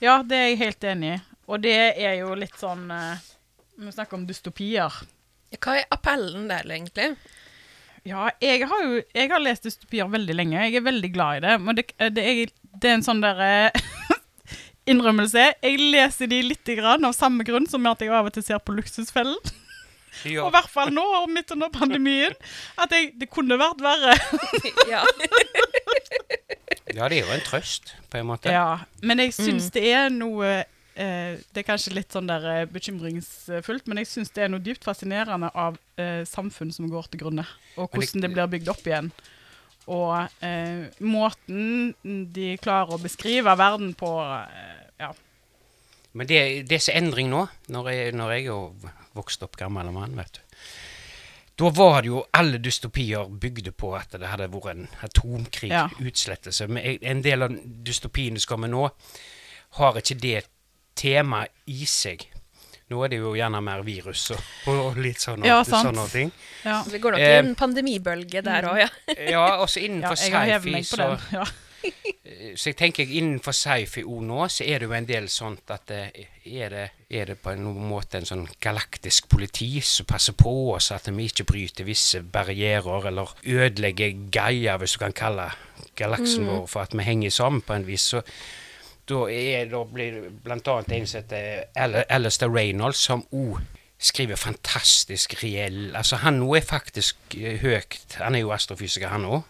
Ja, 0.02 0.22
det 0.24 0.36
er 0.38 0.48
jeg 0.50 0.58
helt 0.58 0.84
enig 0.84 1.14
i. 1.16 1.20
Og 1.48 1.62
det 1.64 1.76
er 1.96 2.18
jo 2.20 2.36
litt 2.36 2.58
sånn 2.60 2.92
eh, 2.92 3.18
Vi 3.78 3.92
snakker 3.92 4.18
om 4.18 4.26
dystopier. 4.28 4.92
Hva 5.62 5.78
er 5.78 5.88
appellen 5.96 6.50
der, 6.50 6.68
egentlig? 6.68 7.16
Ja, 8.08 8.30
jeg 8.40 8.64
har 8.70 8.84
jo 8.86 9.00
jeg 9.02 9.32
har 9.34 9.42
lest 9.44 9.66
dystopier 9.68 10.08
veldig 10.12 10.36
lenge. 10.38 10.60
Jeg 10.64 10.80
er 10.80 10.86
veldig 10.86 11.10
glad 11.12 11.40
i 11.40 11.44
det. 11.44 11.56
Men 11.64 11.78
det, 11.78 11.90
det, 12.16 12.24
er, 12.24 12.52
det 12.82 12.90
er 12.90 13.00
en 13.00 13.06
sånn 13.06 13.24
der 13.24 13.42
eh, 13.44 13.88
innrømmelse. 14.92 15.50
Jeg 15.64 15.80
leser 15.82 16.32
de 16.32 16.42
litt 16.54 16.76
grann 16.80 17.08
av 17.08 17.16
samme 17.18 17.44
grunn 17.48 17.68
som 17.68 17.88
at 17.92 18.04
jeg 18.04 18.14
av 18.16 18.30
og 18.30 18.36
til 18.38 18.46
ser 18.48 18.64
på 18.64 18.78
Luksusfellen. 18.78 19.36
Ja. 20.26 20.46
Og 20.46 20.50
i 20.50 20.56
hvert 20.56 20.72
fall 20.72 20.94
nå, 20.96 21.04
midt 21.30 21.52
under 21.54 21.70
pandemien. 21.74 22.34
At 22.80 22.96
jeg, 22.96 23.12
det 23.20 23.30
kunne 23.34 23.60
vært 23.60 23.84
verre. 23.84 24.16
ja. 24.94 25.04
ja, 26.96 27.10
det 27.12 27.20
er 27.20 27.22
jo 27.22 27.36
en 27.36 27.46
trøst, 27.46 27.94
på 28.10 28.22
en 28.22 28.32
måte. 28.32 28.54
Ja, 28.56 28.88
men 29.04 29.22
jeg 29.22 29.36
syns 29.36 29.70
det 29.76 29.84
er 29.92 30.10
noe 30.14 30.64
eh, 30.98 31.38
Det 31.54 31.62
er 31.64 31.68
kanskje 31.70 31.94
litt 31.96 32.12
sånn 32.16 32.28
der 32.30 32.46
eh, 32.52 32.66
bekymringsfullt, 32.74 33.88
men 33.88 34.02
jeg 34.02 34.10
syns 34.12 34.34
det 34.36 34.44
er 34.48 34.52
noe 34.54 34.64
dypt 34.66 34.84
fascinerende 34.88 35.50
av 35.54 35.78
eh, 36.02 36.24
samfunn 36.28 36.74
som 36.76 36.90
går 36.92 37.08
til 37.14 37.22
grunne, 37.26 37.46
og 37.78 37.92
hvordan 37.94 38.26
det 38.26 38.32
blir 38.34 38.50
bygd 38.58 38.74
opp 38.74 38.88
igjen. 38.90 39.12
Og 39.88 40.44
eh, 40.44 40.90
måten 41.00 41.94
de 42.36 42.50
klarer 42.60 42.98
å 42.98 43.02
beskrive 43.02 43.54
verden 43.60 43.94
på 43.98 44.12
eh, 44.26 44.84
Ja. 45.00 45.14
Men 46.18 46.26
det, 46.28 46.40
det 46.68 46.80
er 46.80 46.82
så 46.88 46.94
endring 46.98 47.30
nå, 47.30 47.44
når 47.70 47.90
jeg, 47.94 48.14
når 48.18 48.32
jeg 48.34 48.48
er 48.50 48.92
vokst 49.18 49.44
opp 49.46 49.58
gammel 49.60 49.92
mann, 49.94 50.16
vet 50.18 50.40
du. 50.40 50.42
Da 51.58 51.70
var 51.74 52.02
det 52.02 52.10
jo 52.12 52.20
alle 52.38 52.58
dystopier 52.62 53.30
bygde 53.42 53.72
på 53.74 53.92
at 53.98 54.12
det 54.18 54.28
hadde 54.30 54.48
vært 54.54 54.72
en 54.76 54.88
atomkrig, 55.06 55.72
Ja. 55.74 55.88
utslettelse. 56.02 56.68
Men 56.70 56.98
en 57.02 57.22
del 57.26 57.46
av 57.46 57.54
dystopiene 57.86 58.38
som 58.42 58.52
kommer 58.56 58.70
nå, 58.70 58.84
har 59.80 59.98
ikke 60.02 60.18
det 60.22 60.44
temaet 60.98 61.54
i 61.72 61.86
seg. 61.90 62.26
Nå 62.88 63.02
er 63.04 63.12
det 63.12 63.18
jo 63.20 63.34
gjerne 63.36 63.60
mer 63.60 63.82
virus 63.84 64.30
og, 64.32 64.44
og 64.72 65.00
litt 65.04 65.20
sånn 65.20 65.44
Ja, 65.44 65.58
sant. 65.68 65.90
sånne 65.90 66.06
ting. 66.12 66.30
ja. 66.64 66.78
Vi 66.88 67.02
går 67.04 67.18
nok 67.18 67.20
i 67.20 67.26
Eh, 67.28 67.40
en 67.42 67.56
pandemibølge 67.60 68.42
der 68.46 68.68
òg, 68.70 68.78
ja. 68.86 68.90
Ja, 69.36 69.48
også 69.60 69.82
innenfor 69.84 70.16
ja, 70.16 70.46
sci-fi 70.58 70.84
så. 70.88 71.10
Ja. 71.36 71.44
Så 72.58 72.72
jeg 72.72 72.76
tenker 72.80 73.08
innenfor 73.08 73.54
sci-fi 73.56 74.02
òg 74.04 74.24
nå, 74.26 74.40
så 74.52 74.66
er 74.66 74.82
det 74.82 74.88
jo 74.90 74.96
en 74.98 75.06
del 75.08 75.28
sånt 75.32 75.70
at 75.72 75.92
er, 75.94 76.10
det, 76.74 76.86
er 77.08 77.30
det 77.30 77.38
på 77.40 77.54
en 77.54 77.64
måte 77.88 78.18
en 78.20 78.26
sånn 78.28 78.44
galaktisk 78.64 79.30
politi 79.32 79.70
som 79.86 80.08
passer 80.10 80.36
på 80.36 80.52
oss 80.74 80.90
at 80.96 81.08
vi 81.14 81.28
ikke 81.30 81.46
bryter 81.48 81.88
visse 81.88 82.20
barrierer, 82.24 83.08
eller 83.12 83.32
ødelegger 83.46 84.18
Gaia, 84.34 84.76
hvis 84.82 84.98
du 84.98 85.04
kan 85.06 85.16
kalle 85.16 85.48
galaksen 86.00 86.48
vår 86.50 86.66
for 86.68 86.84
at 86.88 86.98
vi 86.98 87.06
henger 87.08 87.32
sammen 87.38 87.62
på 87.64 87.78
en 87.78 87.88
vis. 87.88 88.10
Så 88.12 88.24
da, 89.08 89.24
er, 89.32 89.74
blir 89.94 90.16
det 90.18 90.32
blant 90.44 90.68
annet 90.68 90.94
en 90.98 91.08
som 91.08 91.34
Alistair 92.10 92.52
Reynolds, 92.52 93.02
som 93.08 93.24
òg 93.32 93.62
skriver 93.98 94.38
fantastisk 94.38 95.34
reell 95.44 95.96
Altså, 95.96 96.20
han 96.22 96.40
nå 96.42 96.52
er 96.56 96.66
faktisk 96.66 97.38
eh, 97.38 97.62
høyt 97.62 98.20
Han 98.22 98.36
er 98.38 98.46
jo 98.46 98.54
astrofysiker, 98.54 99.10
han 99.10 99.26
òg. 99.26 99.42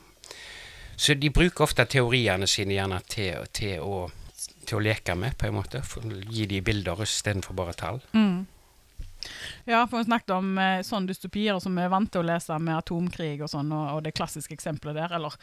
Så 0.98 1.14
de 1.14 1.30
bruker 1.30 1.68
ofte 1.68 1.86
teoriene 1.86 2.48
sine 2.50 2.74
gjerne 2.74 2.98
til, 3.06 3.44
til, 3.54 3.84
å, 3.86 4.08
til 4.66 4.80
å 4.80 4.82
leke 4.82 5.14
med, 5.20 5.36
på 5.38 5.46
en 5.46 5.58
måte. 5.60 5.84
For 5.86 6.02
å 6.02 6.22
gi 6.34 6.48
de 6.50 6.62
bilder 6.66 7.04
istedenfor 7.06 7.54
bare 7.58 7.76
tall. 7.78 8.00
Mm. 8.18 8.48
Ja, 9.68 9.84
for 9.86 10.00
vi 10.00 10.08
snakket 10.08 10.34
om 10.34 10.58
eh, 10.58 10.82
sånne 10.88 11.12
dystopier 11.12 11.60
som 11.62 11.78
vi 11.78 11.86
er 11.86 11.94
vant 11.94 12.10
til 12.10 12.24
å 12.24 12.28
lese 12.32 12.58
med 12.58 12.80
atomkrig 12.80 13.44
og 13.44 13.52
sånn, 13.52 13.70
og, 13.76 13.98
og 13.98 14.04
det 14.08 14.16
klassiske 14.18 14.56
eksempelet 14.58 14.98
der, 14.98 15.14
eller 15.20 15.38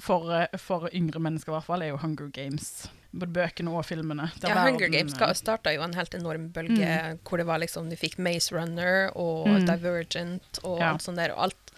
for, 0.00 0.30
eh, 0.32 0.60
for 0.60 0.88
yngre 0.94 1.20
mennesker 1.20 1.52
i 1.52 1.56
hvert 1.58 1.68
fall, 1.68 1.84
er 1.84 1.92
jo 1.92 2.00
Hunger 2.00 2.30
Games. 2.32 2.86
Både 3.14 3.32
bøkene 3.36 3.70
og 3.70 3.84
filmene. 3.86 4.30
Ja, 4.42 4.54
Hunger 4.66 4.88
Games 4.92 5.14
eh, 5.20 5.32
starta 5.38 5.72
jo 5.74 5.82
en 5.86 5.94
helt 5.94 6.14
enorm 6.18 6.48
bølge 6.54 6.88
hvor 7.24 7.38
det 7.38 7.46
var 7.46 7.58
liksom 7.62 7.88
Du 7.90 7.96
fikk 7.96 8.18
Maze 8.18 8.52
Runner 8.54 9.10
og 9.14 9.46
Mm. 9.48 9.66
Divergent 9.68 10.58
og 10.64 10.80
Ja. 10.80 10.92
alt 10.92 11.02
sånt 11.02 11.16
der. 11.20 11.32
Og 11.36 11.44
alt, 11.48 11.72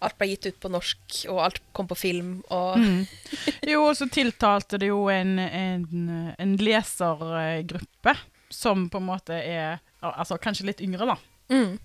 alt 0.00 0.16
ble 0.18 0.28
gitt 0.30 0.46
ut 0.46 0.60
på 0.60 0.70
norsk, 0.70 1.24
og 1.28 1.40
alt 1.44 1.60
kom 1.74 1.88
på 1.88 1.96
film. 1.96 2.42
Og 2.50 2.78
Mm. 2.78 3.06
Jo, 3.68 3.84
og 3.90 3.96
så 3.96 4.08
tiltalte 4.10 4.78
det 4.78 4.88
jo 4.88 5.08
en, 5.12 5.38
en, 5.38 6.34
en 6.38 6.56
lesergruppe 6.56 8.16
som 8.50 8.88
på 8.88 8.96
en 9.00 9.06
måte 9.08 9.34
er 9.36 9.78
altså 10.00 10.38
kanskje 10.40 10.66
litt 10.70 10.80
yngre, 10.80 11.04
da. 11.06 11.16
mm. 11.50 11.78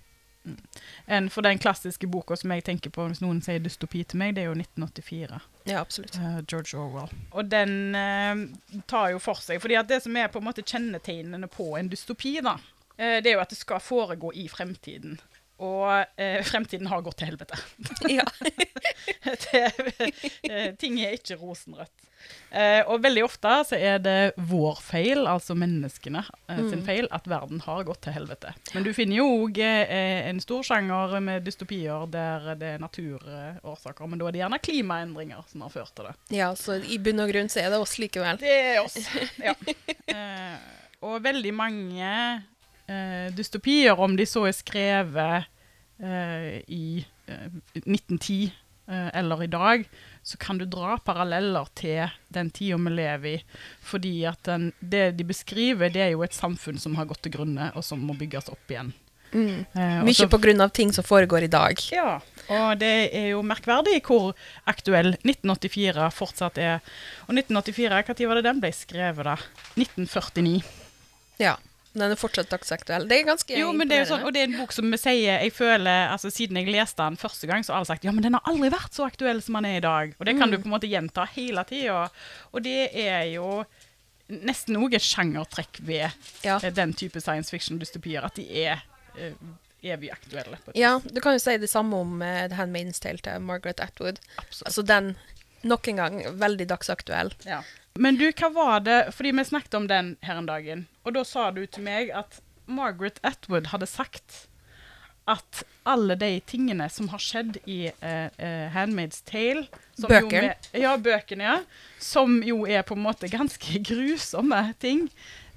Enn 1.06 1.30
for 1.32 1.44
den 1.46 1.58
klassiske 1.60 2.08
boka 2.10 2.36
som 2.36 2.52
jeg 2.52 2.64
tenker 2.66 2.92
på 2.92 3.06
hvis 3.08 3.22
noen 3.24 3.40
sier 3.44 3.62
dystopi 3.64 4.02
til 4.08 4.20
meg, 4.20 4.34
det 4.36 4.44
er 4.44 4.50
jo 4.50 4.56
1984. 4.58 5.40
Ja, 5.70 5.80
absolutt. 5.80 6.18
Uh, 6.20 6.40
George 6.44 6.76
Orwell. 6.76 7.12
Og 7.32 7.48
den 7.52 7.96
uh, 7.96 8.80
tar 8.90 9.14
jo 9.14 9.22
for 9.22 9.40
seg 9.40 9.62
fordi 9.64 9.78
at 9.80 9.88
det 9.90 10.02
som 10.04 10.16
er 10.20 10.32
på 10.32 10.42
en 10.42 10.48
måte 10.48 10.64
kjennetegnene 10.64 11.48
på 11.52 11.70
en 11.78 11.88
dystopi, 11.92 12.36
da, 12.44 12.58
uh, 12.58 13.18
det 13.24 13.30
er 13.30 13.38
jo 13.38 13.44
at 13.44 13.54
det 13.54 13.60
skal 13.60 13.82
foregå 13.84 14.34
i 14.36 14.48
fremtiden. 14.52 15.18
Og 15.62 16.06
eh, 16.18 16.40
fremtiden 16.42 16.88
har 16.90 17.02
gått 17.06 17.20
til 17.22 17.30
helvete. 17.30 17.58
Ja. 18.18 18.24
det, 19.44 19.62
eh, 20.50 20.72
ting 20.80 20.98
er 21.00 21.14
ikke 21.16 21.36
rosenrødt. 21.40 21.92
Eh, 22.56 22.80
og 22.88 23.02
veldig 23.04 23.20
ofte 23.26 23.50
så 23.68 23.76
er 23.76 23.98
det 24.00 24.32
vår 24.48 24.78
feil, 24.80 25.26
altså 25.28 25.52
menneskene 25.58 26.22
eh, 26.48 26.56
sin 26.70 26.80
Mm. 26.80 26.84
feil, 26.86 27.08
at 27.12 27.26
verden 27.28 27.60
har 27.66 27.82
gått 27.84 28.00
til 28.06 28.14
helvete. 28.16 28.54
Men 28.74 28.86
du 28.86 28.92
finner 28.96 29.18
jo 29.20 29.26
òg 29.44 29.58
eh, 29.60 30.22
en 30.30 30.40
stor 30.40 30.64
sjanger 30.64 31.18
med 31.20 31.44
dystopier 31.44 32.06
der 32.10 32.54
det 32.56 32.70
er 32.76 32.80
naturårsaker, 32.82 34.08
men 34.08 34.18
da 34.22 34.28
er 34.30 34.36
det 34.38 34.40
gjerne 34.42 34.60
klimaendringer 34.64 35.44
som 35.50 35.66
har 35.66 35.74
ført 35.74 35.92
til 35.98 36.08
det. 36.08 36.14
ja, 36.38 36.48
så 36.56 36.78
i 36.80 36.98
bunn 36.98 37.20
og 37.26 37.30
grunn 37.34 37.52
så 37.52 37.60
er 37.66 37.70
det 37.74 37.82
oss 37.84 37.98
likevel. 38.00 38.40
Det 38.40 38.56
er 38.72 38.80
oss, 38.84 38.98
ja. 39.42 39.54
Eh, 40.14 40.56
og 41.04 41.18
veldig 41.24 41.50
mange 41.56 42.08
eh, 42.86 43.30
dystopier, 43.36 44.00
om 44.00 44.16
de 44.16 44.26
så 44.28 44.46
er 44.48 44.56
skrevet 44.56 45.46
eh, 46.02 46.60
i 46.68 47.04
eh, 47.26 47.48
1910 47.84 48.50
eh, 48.88 49.08
eller 49.20 49.44
i 49.44 49.50
dag, 49.52 49.86
så 50.24 50.40
kan 50.40 50.58
du 50.58 50.64
dra 50.64 50.96
paralleller 51.04 51.68
til 51.76 52.08
den 52.32 52.50
tida 52.54 52.78
vi 52.80 52.94
lever 52.96 53.30
i. 53.34 53.38
Fordi 53.84 54.14
at 54.30 54.42
den, 54.48 54.70
det 54.80 55.10
de 55.18 55.24
beskriver, 55.28 55.92
det 55.92 56.06
er 56.06 56.12
jo 56.14 56.24
et 56.24 56.36
samfunn 56.36 56.80
som 56.80 56.96
har 57.00 57.08
gått 57.10 57.24
til 57.26 57.36
grunne, 57.36 57.70
og 57.74 57.84
som 57.84 58.02
må 58.04 58.16
bygges 58.18 58.48
opp 58.52 58.70
igjen. 58.72 58.94
Mm. 59.34 59.64
Eh, 59.74 60.04
Mye 60.06 60.28
pga. 60.30 60.68
ting 60.68 60.92
som 60.92 61.04
foregår 61.04 61.42
i 61.42 61.50
dag. 61.50 61.74
ja, 61.90 62.20
og 62.48 62.78
det 62.78 63.10
er 63.12 63.28
jo 63.32 63.42
merkverdig 63.42 64.00
hvor 64.06 64.34
aktuell 64.64 65.16
1984 65.24 66.10
fortsatt 66.14 66.58
er. 66.58 66.80
Og 67.26 67.34
1984, 67.34 68.14
når 68.20 68.28
var 68.28 68.34
det 68.36 68.44
den 68.44 68.60
ble 68.60 68.70
skrevet, 68.72 69.24
da? 69.24 69.36
1949. 69.74 70.62
Ja. 71.40 71.56
Den 71.94 72.10
er 72.10 72.18
fortsatt 72.18 72.50
dagsaktuell. 72.50 73.04
Det 73.08 73.20
er 73.20 73.26
ganske 73.28 73.54
Jo, 73.58 73.68
men 73.72 73.86
det 73.88 73.96
er 73.96 74.00
jo 74.04 74.08
sånn, 74.10 74.24
og 74.26 74.32
det 74.34 74.40
er 74.42 74.48
en 74.50 74.56
bok 74.58 74.72
som 74.74 74.88
vi 74.90 74.98
sier 74.98 75.38
Jeg 75.44 75.52
føler, 75.54 76.08
altså 76.10 76.30
Siden 76.34 76.58
jeg 76.58 76.66
leste 76.74 76.98
den 77.06 77.16
første 77.20 77.46
gang, 77.46 77.62
så 77.62 77.72
har 77.72 77.78
alle 77.82 77.86
sagt 77.92 78.04
ja, 78.04 78.10
men 78.12 78.24
den 78.26 78.34
har 78.34 78.42
aldri 78.50 78.70
vært 78.74 78.96
så 78.96 79.06
aktuell 79.06 79.40
som 79.44 79.54
den 79.60 79.68
er 79.70 79.76
i 79.78 79.84
dag. 79.84 80.14
Og 80.18 80.26
det 80.26 80.34
kan 80.38 80.50
du 80.50 80.58
på 80.58 80.66
en 80.66 80.74
måte 80.74 80.90
gjenta 80.90 81.24
hele 81.36 81.62
tida. 81.70 82.08
Og 82.52 82.64
det 82.66 82.90
er 82.92 83.28
jo 83.36 83.64
nesten 84.28 84.78
òg 84.80 84.94
et 84.96 85.04
sjangertrekk 85.04 85.78
ved 85.84 86.08
Ja. 86.42 86.56
eh, 86.62 86.70
den 86.72 86.94
type 86.96 87.20
science 87.20 87.52
fiction-dystopier, 87.52 88.24
at 88.24 88.34
de 88.40 88.46
er 88.64 88.82
eh, 89.20 89.36
evig 89.84 90.10
aktuelle. 90.10 90.58
ja, 90.74 90.98
du 91.04 91.20
kan 91.20 91.34
jo 91.36 91.38
si 91.44 91.56
det 91.60 91.68
samme 91.70 91.94
om 92.00 92.14
uh, 92.22 92.48
The 92.48 92.56
Handmaid's 92.56 92.98
Tale 93.04 93.18
til 93.20 93.38
Margaret 93.44 93.80
Atwood. 93.84 94.18
Absolutt. 94.40 94.66
Altså 94.66 94.82
den, 94.82 95.10
nok 95.68 95.88
en 95.92 96.00
gang, 96.02 96.18
veldig 96.40 96.68
dagsaktuell. 96.70 97.34
Ja. 97.48 97.62
Men 97.98 98.18
du, 98.18 98.26
hva 98.34 98.48
var 98.50 98.80
det 98.82 98.96
Fordi 99.14 99.30
vi 99.36 99.44
snakket 99.46 99.76
om 99.78 99.84
den 99.86 100.16
her 100.26 100.40
en 100.40 100.48
dagen, 100.50 100.86
og 101.06 101.14
da 101.14 101.22
sa 101.26 101.50
du 101.54 101.62
til 101.66 101.84
meg 101.86 102.10
at 102.10 102.40
Margaret 102.66 103.20
Atwood 103.22 103.70
hadde 103.70 103.86
sagt 103.86 104.46
at 105.30 105.62
alle 105.88 106.16
de 106.20 106.36
tingene 106.44 106.84
som 106.92 107.08
har 107.12 107.22
skjedd 107.22 107.56
i 107.64 107.86
uh, 107.88 108.28
uh, 108.36 108.66
Handmaid's 108.74 109.22
Tale 109.24 109.66
Bøkene. 110.00 110.54
Ja, 110.74 110.96
bøkene, 110.98 111.46
ja. 111.46 111.56
Som 112.02 112.40
jo 112.44 112.64
er 112.66 112.82
på 112.86 112.96
en 112.96 113.04
måte 113.04 113.30
ganske 113.32 113.78
grusomme 113.88 114.66
ting. 114.82 115.06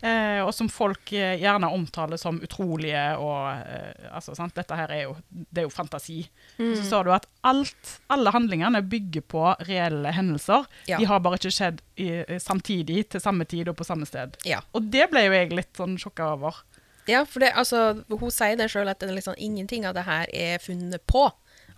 Eh, 0.02 0.44
og 0.46 0.52
som 0.54 0.68
folk 0.70 1.10
eh, 1.18 1.40
gjerne 1.42 1.72
omtaler 1.74 2.20
som 2.22 2.38
utrolige 2.46 3.02
og 3.18 3.48
eh, 3.50 4.12
Altså, 4.12 4.36
sant, 4.38 4.54
dette 4.54 4.76
her 4.78 4.92
er 4.94 5.00
jo 5.08 5.16
Det 5.32 5.64
er 5.64 5.66
jo 5.66 5.74
fantasi. 5.74 6.20
Mm. 6.60 6.76
Så 6.78 6.84
sa 6.86 7.00
du 7.02 7.10
at 7.16 7.26
alt, 7.48 7.96
alle 8.14 8.34
handlingene 8.34 8.84
bygger 8.86 9.26
på 9.26 9.44
reelle 9.66 10.12
hendelser. 10.14 10.68
Ja. 10.90 11.00
De 11.02 11.10
har 11.10 11.24
bare 11.26 11.40
ikke 11.42 11.54
skjedd 11.56 11.82
i, 11.96 12.12
eh, 12.22 12.38
samtidig, 12.44 13.08
til 13.10 13.24
samme 13.24 13.48
tid 13.50 13.72
og 13.72 13.78
på 13.80 13.88
samme 13.88 14.06
sted. 14.06 14.38
Ja. 14.46 14.62
Og 14.78 14.86
det 14.94 15.10
ble 15.10 15.26
jo 15.26 15.34
jeg 15.34 15.56
litt 15.56 15.74
sånn 15.80 15.98
sjokka 16.02 16.34
over. 16.36 16.62
Ja, 17.08 17.24
for 17.26 17.42
det, 17.42 17.54
altså, 17.56 18.04
hun 18.12 18.32
sier 18.36 18.58
det 18.60 18.68
sjøl 18.74 18.92
at 18.92 19.02
det 19.02 19.14
liksom, 19.16 19.38
ingenting 19.40 19.88
av 19.88 19.96
det 19.98 20.04
her 20.06 20.30
er 20.36 20.62
funnet 20.62 21.06
på. 21.10 21.26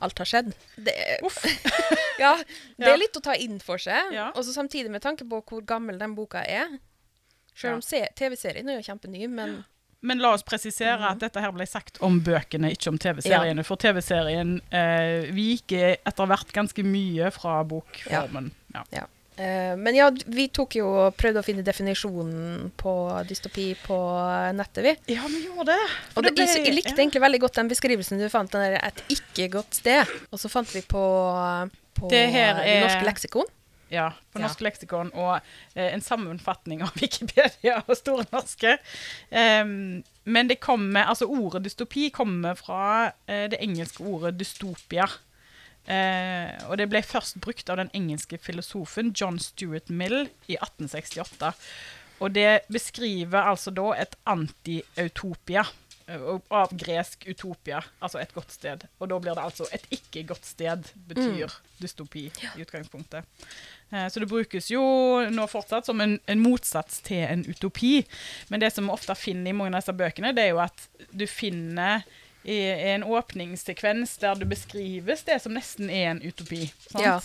Alt 0.03 0.19
har 0.19 0.27
skjedd. 0.27 0.51
Det, 0.75 0.95
Uff. 1.27 1.39
ja, 2.23 2.35
det 2.79 2.89
er 2.89 2.99
litt 2.99 3.15
å 3.19 3.23
ta 3.23 3.35
inn 3.37 3.59
for 3.63 3.81
seg. 3.81 4.13
Ja. 4.15 4.29
Og 4.33 4.43
så 4.47 4.55
samtidig 4.55 4.91
med 4.91 5.03
tanke 5.05 5.27
på 5.29 5.43
hvor 5.43 5.63
gammel 5.67 5.99
den 6.01 6.15
boka 6.17 6.43
er. 6.43 6.79
Selv 7.59 7.75
om 7.79 7.81
TV-serien 8.15 8.69
er 8.71 8.79
jo 8.79 8.87
kjempeny, 8.87 9.27
men 9.29 9.59
Men 10.01 10.21
la 10.23 10.29
oss 10.31 10.45
presisere 10.47 11.09
at 11.11 11.19
dette 11.19 11.41
her 11.43 11.51
ble 11.51 11.65
sagt 11.67 11.97
om 12.07 12.21
bøkene, 12.23 12.69
ikke 12.71 12.87
om 12.93 12.97
TV-seriene. 12.97 13.65
For 13.67 13.75
TV-serien 13.75 14.61
eh, 14.71 15.27
viker 15.35 15.97
etter 16.07 16.29
hvert 16.29 16.53
ganske 16.55 16.85
mye 16.87 17.27
fra 17.35 17.57
bokformen. 17.67 18.47
Ja. 18.95 19.03
eh, 19.35 19.75
Men 19.75 19.95
ja, 19.97 20.07
vi 20.31 20.47
tok 20.55 20.77
jo 20.79 20.87
og 21.01 21.17
prøvde 21.19 21.43
å 21.43 21.43
finne 21.43 21.65
definisjonen 21.67 22.71
på 22.79 22.93
dystopi 23.27 23.73
på 23.83 23.99
nettet, 24.55 24.85
vi. 24.87 24.95
Ja, 25.17 25.27
vi 25.27 25.43
gjorde 25.49 25.75
det. 25.75 25.91
For 26.13 26.21
Og 26.23 26.29
det, 26.29 26.35
ble- 26.37 26.47
jeg, 26.47 26.73
likte 26.79 26.95
ja. 26.95 27.01
egentlig 27.03 27.25
veldig 27.27 27.41
godt 27.43 27.59
den 27.59 27.67
beskrivelsen 27.75 28.23
du 28.23 28.29
fant, 28.31 28.51
den 28.55 28.61
der 28.71 28.79
'et 28.79 29.03
ikke 29.11 29.51
godt 29.59 29.75
sted'. 29.83 30.07
Og 30.31 30.39
så 30.39 30.47
fant 30.47 30.71
vi 30.73 30.79
på, 30.79 31.03
på 31.99 32.07
Det 32.07 32.31
Det 32.31 32.81
norske 32.87 33.03
leksikon. 33.03 33.51
Ja, 33.89 34.11
på 34.31 34.39
Ja. 34.39 34.45
Norsk 34.45 34.61
leksikon, 34.61 35.11
og 35.17 35.39
eh, 35.75 35.93
en 35.93 36.01
sammenfatning 36.01 36.83
av 36.85 36.93
Wikipedia 37.01 37.81
og 37.87 37.95
Store 37.97 38.25
norske. 38.31 38.77
Um, 39.31 40.03
men 40.29 40.49
det 40.49 40.59
kommer, 40.61 41.09
altså 41.09 41.25
ordet 41.25 41.63
dystopi 41.65 42.09
kommer 42.13 42.57
fra 42.59 43.11
eh, 43.27 43.47
det 43.49 43.61
engelske 43.65 44.05
ordet 44.05 44.37
dystopia. 44.37 45.09
Eh, 45.89 46.53
og 46.69 46.77
det 46.77 46.89
ble 46.91 47.01
først 47.01 47.39
brukt 47.41 47.69
av 47.71 47.79
den 47.81 47.89
engelske 47.97 48.37
filosofen 48.37 49.09
John 49.15 49.39
Stuart 49.41 49.89
Mill 49.89 50.27
i 50.45 50.57
1868. 50.59 51.53
Og 52.19 52.35
det 52.35 52.61
beskriver 52.69 53.47
altså 53.49 53.71
da 53.73 53.93
et 53.97 54.17
anti-utopia. 54.29 55.63
Eh, 56.09 56.23
Av 56.51 56.73
gresk 56.75 57.27
utopia, 57.29 57.79
altså 58.01 58.19
et 58.19 58.33
godt 58.33 58.51
sted. 58.51 58.85
Og 58.99 59.09
da 59.11 59.19
blir 59.21 59.35
det 59.37 59.43
altså 59.45 59.67
et 59.75 59.85
ikke 59.93 60.25
godt 60.33 60.45
sted, 60.49 60.89
betyr 61.09 61.53
dystopi 61.79 62.25
i 62.57 62.63
utgangspunktet. 62.65 63.23
Eh, 63.91 64.07
Så 64.09 64.19
det 64.19 64.29
brukes 64.29 64.71
jo 64.73 64.81
nå 65.29 65.45
fortsatt 65.47 65.85
som 65.85 66.01
en, 66.01 66.17
en 66.27 66.39
motsats 66.43 66.99
til 67.05 67.23
en 67.27 67.45
utopi. 67.47 68.01
Men 68.49 68.59
det 68.59 68.73
som 68.73 68.85
vi 68.89 68.95
ofte 68.97 69.15
finner 69.15 69.51
i 69.53 69.53
mange 69.53 69.75
av 69.77 69.81
disse 69.83 69.93
bøkene, 69.95 70.33
det 70.35 70.47
er 70.49 70.55
jo 70.55 70.63
at 70.65 70.87
du 71.13 71.25
finner 71.29 72.03
i 72.43 72.57
en 72.91 73.03
åpningssekvens 73.03 74.17
der 74.17 74.35
det 74.35 74.47
beskrives 74.49 75.23
det 75.27 75.39
som 75.43 75.53
nesten 75.53 75.89
er 75.89 76.11
en 76.11 76.21
utopi. 76.21 76.69
Sant? 76.87 77.03
Ja. 77.03 77.17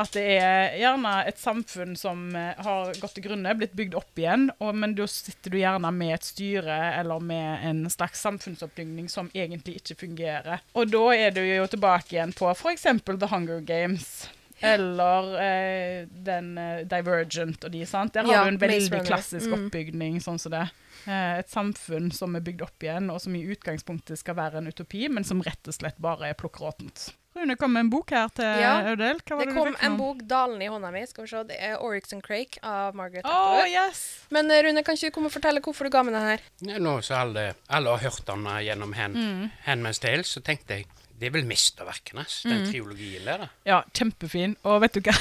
At 0.00 0.12
det 0.14 0.24
er 0.36 0.76
gjerne 0.78 1.14
et 1.28 1.40
samfunn 1.40 1.96
som 1.98 2.28
eh, 2.36 2.58
har 2.60 2.92
gått 3.00 3.16
til 3.16 3.26
grunne, 3.30 3.54
blitt 3.58 3.76
bygd 3.78 3.96
opp 3.98 4.20
igjen, 4.20 4.50
og, 4.58 4.74
men 4.76 4.94
da 4.98 5.08
sitter 5.10 5.54
du 5.54 5.60
gjerne 5.60 5.92
med 5.96 6.14
et 6.18 6.28
styre 6.28 6.80
eller 7.00 7.24
med 7.24 7.64
en 7.70 7.84
slags 7.90 8.20
samfunnsoppbygning 8.26 9.08
som 9.10 9.30
egentlig 9.34 9.80
ikke 9.80 10.00
fungerer. 10.06 10.66
Og 10.76 10.92
da 10.92 11.06
er 11.16 11.34
du 11.34 11.42
jo 11.44 11.66
tilbake 11.70 12.16
igjen 12.16 12.36
på 12.36 12.50
f.eks. 12.52 12.86
The 13.10 13.32
Hunger 13.32 13.64
Games. 13.64 14.28
Eller 14.62 15.30
eh, 15.40 16.06
den 16.10 16.56
eh, 16.58 16.82
Divergent 16.90 17.64
og 17.64 17.70
de, 17.72 17.84
sant. 17.86 18.12
Der 18.14 18.22
har 18.26 18.32
Ja, 18.32 18.42
du 18.44 18.48
en 18.48 18.58
Maze 18.60 18.66
veldig 18.68 18.92
Runner. 18.92 19.06
klassisk 19.08 19.46
Mm. 19.50 19.66
oppbygning 19.70 20.20
sånn 20.20 20.38
som 20.38 20.52
det. 20.52 20.66
Eh, 21.06 21.38
et 21.38 21.48
samfunn 21.48 22.10
som 22.12 22.36
er 22.36 22.40
bygd 22.44 22.62
opp 22.62 22.78
igjen, 22.84 23.10
og 23.10 23.20
som 23.20 23.34
i 23.34 23.44
utgangspunktet 23.54 24.18
skal 24.18 24.34
være 24.36 24.58
en 24.58 24.66
utopi, 24.68 25.08
men 25.08 25.24
som 25.24 25.40
rett 25.42 25.66
og 25.68 25.74
slett 25.74 25.96
bare 25.98 26.28
er 26.30 26.34
plukkråtent. 26.34 27.14
Rune 27.36 27.54
kom 27.56 27.72
med 27.72 27.80
en 27.86 27.90
bok 27.90 28.10
her 28.10 28.28
til 28.34 28.44
Ja, 28.44 28.80
Audel. 28.90 29.20
Hva 29.22 29.36
var 29.36 29.44
Det 29.46 29.46
det, 29.46 29.54
kom 29.54 29.66
du 29.68 29.72
fikk 29.72 29.78
for 29.78 29.86
en 29.86 29.96
bok, 29.96 30.18
'Dalen 30.26 30.62
i 30.62 30.66
hånda 30.66 30.90
mi'. 30.90 31.06
Skal 31.08 31.24
vi 31.24 31.28
se, 31.28 31.42
Det 31.44 31.56
er 31.60 31.76
Oryx 31.80 32.12
and 32.12 32.22
Crake 32.24 32.58
av 32.62 32.92
Margaret 32.94 33.24
Å, 33.24 33.28
Atwood. 33.30 33.70
yes! 33.70 34.26
Men 34.30 34.50
eh, 34.50 34.62
Rune, 34.64 34.82
kan 34.82 34.94
ikke 34.96 35.06
du 35.06 35.10
komme 35.12 35.26
og 35.26 35.32
fortelle 35.32 35.60
hvorfor 35.62 35.84
du 35.84 35.90
ga 35.90 36.02
meg 36.02 36.12
den 36.14 36.22
her? 36.26 36.40
Nå 36.80 37.00
som 37.02 37.16
alle, 37.16 37.54
alle 37.70 37.88
har 37.88 37.98
hørt 38.10 38.28
om 38.28 38.44
den 38.44 38.64
gjennom 38.66 38.92
Hand, 38.94 39.14
Mm. 39.16 39.50
Handmaid's 39.64 40.00
Tale, 40.00 40.22
så 40.24 40.42
tenkte 40.42 40.74
jeg 40.74 40.86
det 41.20 41.28
er 41.28 41.34
vel 41.34 41.44
mesterverkene, 41.48 42.24
den 42.48 42.62
Mm. 42.62 42.66
triologien 42.70 43.24
der. 43.28 43.38
da. 43.44 43.48
Ja, 43.68 43.82
kjempefin. 43.94 44.56
Og 44.64 44.80
vet 44.82 44.94
du 44.96 45.00
hva? 45.04 45.14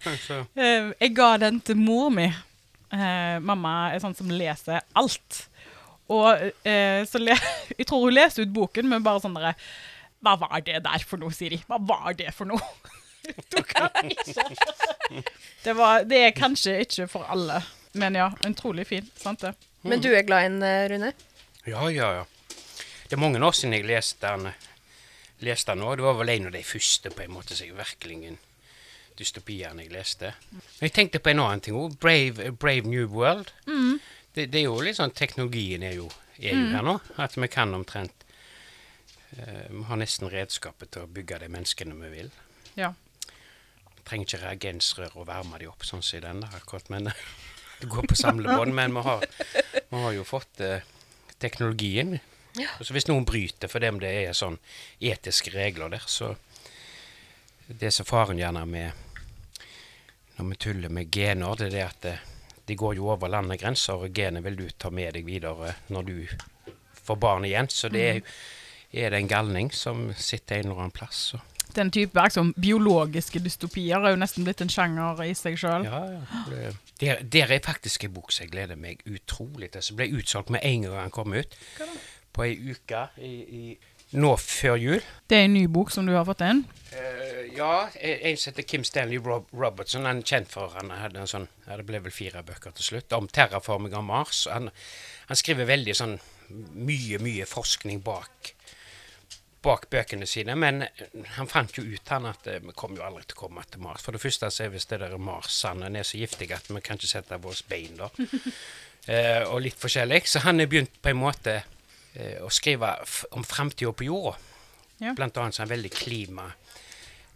Eh, 0.56 0.92
jeg 1.00 1.14
ga 1.16 1.36
den 1.42 1.58
til 1.60 1.76
mor 1.76 2.10
mi. 2.14 2.28
Eh, 2.90 3.36
mamma 3.44 3.90
er 3.92 4.00
sånn 4.02 4.14
som 4.16 4.30
leser 4.32 4.80
alt. 4.96 5.42
Og 6.10 6.50
eh, 6.66 7.02
så 7.06 7.20
le 7.22 7.36
jeg 7.78 7.86
tror 7.86 8.06
hun 8.06 8.14
leste 8.16 8.42
ut 8.46 8.54
boken, 8.54 8.88
men 8.90 9.02
bare 9.06 9.20
sånn 9.22 9.36
derre 9.36 9.52
Hva 10.24 10.34
var 10.40 10.60
det 10.66 10.80
der 10.84 11.04
for 11.06 11.20
noe, 11.22 11.30
Siri? 11.32 11.60
Hva 11.68 11.78
var 11.86 12.14
det 12.18 12.32
for 12.36 12.48
noe? 12.50 12.60
Du 13.52 13.60
kan 13.62 13.90
ikke. 14.02 14.42
Det, 15.64 15.74
var, 15.76 16.02
det 16.08 16.18
er 16.26 16.32
kanskje 16.36 16.78
ikke 16.82 17.06
for 17.12 17.28
alle, 17.30 17.60
men 18.00 18.16
ja, 18.18 18.30
utrolig 18.48 18.86
fin. 18.88 19.06
Sant 19.20 19.44
det? 19.44 19.52
Men 19.86 20.00
du 20.02 20.08
er 20.12 20.24
glad 20.28 20.44
i 20.44 20.50
den, 20.50 20.64
Rune? 20.92 21.12
Ja, 21.68 21.84
ja, 21.92 22.08
ja. 22.18 22.24
Det 23.06 23.16
er 23.16 23.20
mange 23.22 23.40
år 23.44 23.54
siden 23.56 23.76
jeg 23.76 23.86
leste 23.88 24.24
den, 24.28 24.50
leste 25.44 25.72
den 25.72 25.84
nå. 25.84 25.94
Det 25.96 26.04
var 26.04 26.18
vel 26.20 26.32
en 26.34 26.48
av 26.50 26.54
de 26.54 26.62
første 26.66 27.12
på 27.14 27.24
en 27.24 27.34
måte 27.34 27.56
som 27.56 27.68
jeg 27.68 27.76
virkelig 27.78 28.36
dystopiene 29.20 29.84
jeg 29.84 29.92
leste. 29.92 30.32
Men 30.50 30.88
jeg 30.88 30.96
tenkte 30.96 31.20
på 31.22 31.32
en 31.32 31.42
annen 31.44 31.62
ting 31.64 31.76
òg. 31.76 31.98
Brave, 32.00 32.52
Brave 32.52 32.88
New 32.88 33.08
World. 33.12 33.52
Det, 34.34 34.46
det 34.52 34.62
er 34.62 34.68
jo 34.68 34.78
litt 34.84 35.00
sånn 35.00 35.14
Teknologien 35.16 35.82
er 35.82 35.96
jo, 35.98 36.06
er 36.38 36.54
jo 36.54 36.70
her 36.74 36.86
nå. 36.86 36.96
At 37.20 37.36
vi 37.36 37.50
kan 37.50 37.74
omtrent 37.74 38.24
eh, 39.36 39.66
Vi 39.68 39.84
har 39.88 40.00
nesten 40.00 40.30
redskapet 40.30 40.92
til 40.94 41.04
å 41.04 41.10
bygge 41.10 41.42
de 41.42 41.50
menneskene 41.52 41.98
vi 42.04 42.12
vil. 42.14 42.32
Ja. 42.78 42.94
Vi 43.90 44.06
Trenger 44.06 44.28
ikke 44.28 44.44
reagensrør 44.44 45.20
og 45.20 45.28
varme 45.28 45.60
de 45.60 45.68
opp, 45.70 45.84
sånn 45.86 46.04
som 46.06 46.20
i 46.20 46.24
denne 46.24 46.48
akkurat. 46.56 46.88
Men 46.92 47.10
det 47.80 47.90
går 47.90 48.08
på 48.08 48.18
samlebånd. 48.18 48.74
Men 48.76 48.96
vi 48.96 49.04
har, 49.08 49.26
vi 49.90 50.04
har 50.06 50.16
jo 50.16 50.26
fått 50.28 50.64
uh, 50.64 50.80
teknologien. 51.42 52.18
Og 52.58 52.86
så 52.86 52.96
hvis 52.96 53.06
noen 53.08 53.26
bryter 53.28 53.70
for 53.70 53.82
dem 53.82 54.00
det 54.02 54.10
er 54.24 54.36
sånn 54.36 54.58
etiske 54.98 55.52
regler 55.54 55.92
der, 55.96 56.06
så 56.06 56.34
Det 57.70 57.92
som 57.94 58.02
faren 58.02 58.38
gjerne 58.38 58.64
med 58.66 58.90
når 60.40 60.48
vi 60.48 60.56
tuller 60.56 60.88
med 60.90 61.10
gener, 61.14 61.54
det 61.54 61.66
er 61.68 61.70
det 61.70 61.82
at 61.84 62.00
det, 62.02 62.14
de 62.66 62.74
går 62.74 62.96
jo 62.96 63.10
over 63.12 63.28
landegrenser, 63.30 63.94
og 63.94 64.14
genet 64.14 64.42
vil 64.42 64.56
du 64.56 64.64
ta 64.78 64.90
med 64.90 65.14
deg 65.14 65.26
videre 65.26 65.74
når 65.92 66.02
du 66.08 66.16
får 67.04 67.20
barn 67.20 67.44
igjen. 67.44 67.68
Så 67.70 67.90
det 67.92 68.02
er, 68.08 68.20
er 68.90 69.10
det 69.10 69.20
en 69.20 69.30
galning 69.30 69.70
som 69.74 70.08
sitter 70.16 70.60
en 70.60 70.70
eller 70.70 70.84
annen 70.86 70.94
plass. 70.96 71.22
Så. 71.32 71.40
Den 71.74 71.90
type 71.94 72.18
liksom, 72.18 72.52
biologiske 72.58 73.42
dystopier 73.44 74.02
er 74.02 74.14
jo 74.14 74.20
nesten 74.20 74.46
blitt 74.46 74.62
en 74.64 74.72
sjanger 74.72 75.20
i 75.26 75.34
seg 75.38 75.58
sjøl. 75.60 75.86
Ja, 75.86 76.00
ja. 76.14 76.70
Der, 77.00 77.20
der 77.22 77.54
er 77.54 77.62
faktisk 77.64 78.04
en 78.04 78.14
bok 78.14 78.32
som 78.34 78.46
jeg 78.46 78.54
gleder 78.54 78.80
meg 78.80 79.04
utrolig 79.08 79.70
til. 79.74 79.84
Som 79.84 80.00
ble 80.00 80.10
utsolgt 80.18 80.50
med 80.54 80.64
en 80.66 80.88
gang 80.88 80.98
den 81.04 81.14
kom 81.14 81.36
ut. 81.36 81.60
På 82.32 82.44
ei 82.46 82.54
uke 82.70 83.06
i, 83.18 83.32
i, 83.60 83.62
nå 84.18 84.34
før 84.42 84.76
jul. 84.80 85.06
Det 85.30 85.38
er 85.38 85.48
en 85.48 85.56
ny 85.56 85.64
bok 85.70 85.90
som 85.94 86.06
du 86.06 86.14
har 86.14 86.26
fått 86.28 86.44
inn. 86.46 86.62
Uh, 86.90 87.42
ja, 87.56 87.88
en 87.98 88.38
som 88.38 88.50
heter 88.50 88.66
Kim 88.66 88.86
Stanley 88.86 89.18
Rob 89.22 89.50
Robertson. 89.54 90.06
Han 90.08 90.22
er 90.22 90.30
kjent 90.32 90.52
for 90.54 90.74
han 90.78 90.92
hadde 90.94 91.22
en 91.22 91.30
sånn, 91.30 91.48
Det 91.66 91.86
ble 91.86 92.02
vel 92.06 92.14
fire 92.14 92.42
bøker 92.46 92.74
til 92.76 92.92
slutt, 92.92 93.12
om 93.18 93.28
terraforming 93.30 93.94
av 93.98 94.06
Mars. 94.06 94.46
Han, 94.50 94.70
han 95.28 95.38
skriver 95.38 95.70
veldig 95.70 95.96
sånn 95.98 96.16
mye, 96.50 97.20
mye 97.22 97.46
forskning 97.46 98.02
bak 98.06 98.54
bak 99.60 99.86
bøkene 99.92 100.26
sine, 100.28 100.54
men 100.56 100.84
han 101.36 101.48
fant 101.50 101.74
jo 101.76 101.84
ut 101.84 102.12
han 102.12 102.28
at 102.30 102.46
eh, 102.48 102.62
vi 102.64 102.72
kommer 102.76 103.00
jo 103.00 103.06
aldri 103.08 103.26
til 103.28 103.36
å 103.36 103.40
komme 103.42 103.64
til 103.68 103.82
Mars. 103.84 104.04
For 104.04 104.16
det 104.16 104.22
første 104.22 104.48
så 104.52 104.64
er 104.64 104.72
visst 104.72 104.92
det 104.92 105.02
der 105.02 105.16
Mars-sanden 105.20 105.98
er 106.00 106.06
så 106.08 106.20
giftig 106.20 106.48
at 106.56 106.70
vi 106.70 106.80
kan 106.84 107.00
ikke 107.00 107.10
sette 107.10 107.40
våre 107.42 107.68
bein 107.68 107.98
der. 107.98 108.16
eh, 109.12 109.42
og 109.44 109.60
litt 109.66 109.76
forskjellig. 109.80 110.22
Så 110.24 110.44
han 110.46 110.62
er 110.62 110.70
begynt 110.70 110.96
på 111.02 111.12
en 111.12 111.20
måte 111.20 111.58
eh, 112.14 112.38
å 112.42 112.50
skrive 112.52 112.94
om 113.36 113.46
framtida 113.46 113.92
på 113.92 114.08
jorda. 114.08 114.36
Ja. 115.00 115.14
Blant 115.16 115.38
annet 115.40 115.56
så 115.56 115.62
er 115.62 115.68
han 115.68 115.76
veldig 115.76 115.92
klima 115.94 116.50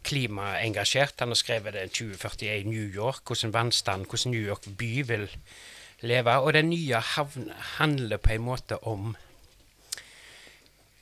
klimaengasjert. 0.05 1.21
Han 1.21 1.33
har 1.33 1.41
skrevet 1.41 1.77
det 1.77 1.87
2041 1.97 2.69
New 2.69 2.89
York, 2.95 3.23
hvordan 3.25 3.55
vannstand, 3.55 4.09
hvordan 4.11 4.35
New 4.35 4.43
York 4.43 4.69
by 4.79 4.93
vil 5.09 5.29
leve. 6.05 6.35
Og 6.41 6.53
den 6.57 6.71
nye 6.73 7.01
havn 7.15 7.51
handler 7.79 8.21
på 8.23 8.35
en 8.35 8.45
måte 8.45 8.79
om 8.89 9.15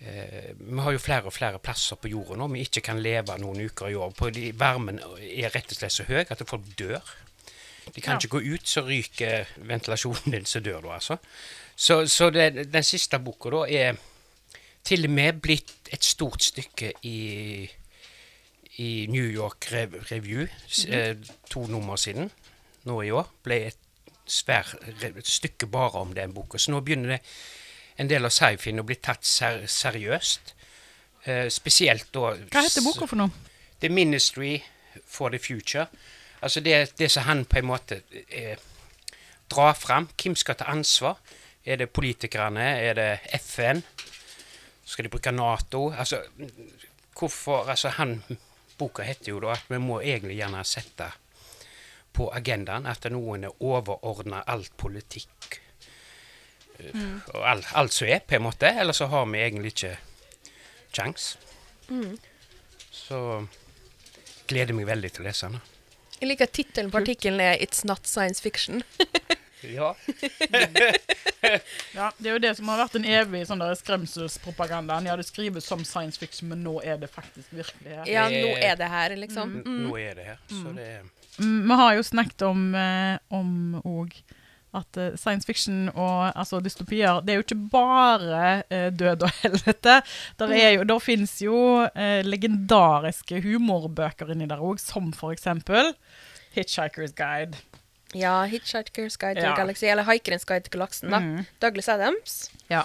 eh, 0.01 0.53
Vi 0.59 0.79
har 0.85 0.95
jo 0.95 1.03
flere 1.03 1.31
og 1.31 1.35
flere 1.35 1.59
plasser 1.63 1.99
på 1.99 2.13
jorda 2.13 2.39
nå 2.39 2.49
vi 2.53 2.65
ikke 2.67 2.85
kan 2.93 3.03
leve 3.03 3.39
noen 3.43 3.67
uker 3.67 3.91
i 3.91 3.99
år. 3.99 4.15
På 4.19 4.31
de, 4.31 4.53
varmen 4.59 5.03
er 5.19 5.51
rett 5.51 5.75
og 5.75 5.79
slett 5.79 5.99
så 5.99 6.09
høy 6.09 6.23
at 6.23 6.47
folk 6.47 6.67
dør. 6.79 7.03
De 7.95 8.01
kan 8.01 8.15
Ja. 8.15 8.19
ikke 8.19 8.39
gå 8.39 8.55
ut, 8.55 8.69
så 8.69 8.81
ryker 8.87 9.45
ventilasjonen 9.57 10.33
din, 10.33 10.47
så 10.47 10.61
dør 10.61 10.81
du 10.81 10.91
altså. 10.93 11.17
Så, 11.77 12.07
så 12.07 12.31
det, 12.31 12.73
den 12.73 12.83
siste 12.83 13.19
boka 13.19 13.51
da 13.51 13.65
er 13.69 13.97
til 14.85 15.05
og 15.05 15.11
med 15.11 15.41
blitt 15.43 15.73
et 15.93 16.05
stort 16.05 16.43
stykke 16.43 16.93
i, 17.03 17.71
i 18.79 19.07
New 19.09 19.27
York 19.27 19.73
Rev 19.73 19.95
Review, 20.11 20.41
mm 20.41 20.93
-hmm. 20.93 21.31
to 21.51 21.67
nummer 21.67 21.97
siden, 21.97 22.31
nå 22.85 23.03
i 23.03 23.11
år, 23.11 23.31
ble 23.43 23.67
et 23.67 23.77
svær 24.27 24.75
et 25.03 25.27
stykke 25.27 25.67
bare 25.67 26.01
om 26.01 26.15
den 26.15 26.35
boka. 26.35 26.59
Så 26.59 26.71
nå 26.71 26.81
begynner 26.81 27.09
det 27.09 27.21
en 27.99 28.09
del 28.11 28.25
av 28.25 28.31
sci-fien 28.31 28.81
å 28.81 28.87
bli 28.87 28.95
tatt 28.95 29.27
ser 29.27 29.67
seriøst. 29.67 30.55
Eh, 31.25 31.49
spesielt 31.49 32.09
da 32.15 32.33
Hva 32.35 32.63
heter 32.65 32.83
boka 32.83 33.07
for 33.07 33.17
noe? 33.17 33.31
The 33.81 33.89
Ministry 33.89 34.63
for 35.07 35.29
the 35.31 35.39
Future. 35.39 35.87
Altså 36.43 36.61
det, 36.61 36.99
det 36.99 37.11
som 37.11 37.27
han 37.29 37.45
på 37.45 37.61
en 37.61 37.69
måte 37.71 38.03
eh, 38.29 38.59
drar 39.51 39.75
fram. 39.79 40.09
Hvem 40.19 40.37
skal 40.37 40.59
ta 40.59 40.65
ansvar? 40.73 41.19
Er 41.65 41.79
det 41.79 41.93
politikerne? 41.95 42.65
Er 42.83 42.95
det 42.99 43.11
FN? 43.39 43.83
Skal 44.85 45.07
de 45.07 45.13
bruke 45.13 45.31
Nato? 45.31 45.91
Altså, 45.93 46.23
hvorfor 47.19 47.69
Altså, 47.71 47.89
han 47.89 48.23
Boka 48.79 49.03
heter 49.03 49.31
jo 49.33 49.41
da 49.41 49.53
at 49.55 49.69
vi 49.71 49.79
må 49.79 50.01
egentlig 50.01 50.41
gjerne 50.41 50.65
sette 50.67 51.13
på 52.13 52.29
agendaen 52.35 52.87
at 52.91 53.07
noen 53.13 53.47
er 53.47 53.63
overordna 53.63 54.43
alt 54.47 54.75
politikk. 54.77 55.61
Mm. 56.83 57.21
Og 57.35 57.45
alt, 57.47 57.69
alt 57.79 57.95
som 57.95 58.09
er, 58.09 58.25
på 58.27 58.37
en 58.37 58.47
måte. 58.49 58.67
Eller 58.67 58.97
så 58.97 59.07
har 59.13 59.29
vi 59.31 59.39
egentlig 59.39 59.73
ikke 59.77 59.97
kjangs. 60.93 61.37
Så 62.91 63.47
gleder 64.49 64.77
meg 64.77 64.91
veldig 64.91 65.13
til 65.13 65.25
å 65.25 65.29
lese 65.29 65.53
den. 65.53 65.72
Jeg 66.23 66.31
liker 66.31 66.47
tittelen 66.55 66.91
på 66.93 67.01
artikkelen 67.03 67.41
er 67.43 67.57
'It's 67.59 67.83
not 67.85 68.07
science 68.07 68.43
fiction'. 68.43 68.83
Ja. 69.63 69.95
Ja, 71.95 72.13
Det 72.19 72.29
er 72.29 72.33
jo 72.33 72.39
det 72.39 72.57
som 72.57 72.69
har 72.69 72.81
vært 72.83 72.97
en 72.99 73.05
evig 73.07 73.45
sånn 73.47 73.63
skremselspropagandaen. 73.79 75.07
Ja, 75.07 75.15
det 75.19 75.27
skrives 75.27 75.67
som 75.67 75.85
science 75.87 76.19
fiction, 76.19 76.49
men 76.51 76.65
nå 76.65 76.81
er 76.83 76.97
det 76.99 77.11
faktisk 77.11 77.51
virkelighet. 77.55 78.07
Ja, 78.11 78.29
nå 78.31 78.57
er 78.59 78.77
det 78.79 78.89
her, 78.91 79.15
liksom. 79.17 79.53
Mm. 79.63 79.81
Nå 79.89 79.97
er 79.99 80.15
det 80.19 80.25
her. 80.33 80.39
Så 80.51 80.75
det 80.75 80.87
er 80.99 81.03
Mm, 81.39 81.69
Vi 81.69 81.75
har 81.75 81.95
jo 81.95 82.03
snakket 82.03 82.43
om 82.43 82.75
eh, 82.75 83.19
om 83.31 83.81
og 83.89 84.13
at 84.75 84.97
eh, 84.97 85.17
science 85.21 85.45
fiction 85.47 85.89
og 85.95 86.33
altså 86.39 86.61
dystopier 86.65 87.21
Det 87.21 87.31
er 87.35 87.41
jo 87.41 87.45
ikke 87.45 87.69
bare 87.73 88.63
eh, 88.71 88.89
død 88.93 89.23
og 89.27 89.31
helvete. 89.43 89.99
Der, 90.41 90.55
er 90.57 90.71
jo, 90.79 90.83
der 90.89 90.99
fins 90.99 91.35
jo 91.45 91.57
eh, 91.95 92.23
legendariske 92.25 93.43
humorbøker 93.45 94.33
inni 94.33 94.47
der 94.49 94.63
òg, 94.65 94.79
som 94.81 95.13
for 95.13 95.33
eksempel 95.33 95.93
Hitchhiker's 96.57 97.13
Guide. 97.17 97.57
Ja, 98.15 98.45
'Hitchhiker's 98.47 99.17
Guide 99.17 99.41
to 99.41 99.47
Ja. 99.47 99.55
the 99.55 99.63
Galaxy', 99.63 99.87
eller 99.89 100.05
'Haikerens 100.05 100.45
guide 100.45 100.65
til 100.69 100.79
galaksen'. 100.81 101.11
da. 101.11 101.19
Mm. 101.19 101.45
Douglas 101.63 101.89
Adams. 101.89 102.51
Ja. 102.71 102.83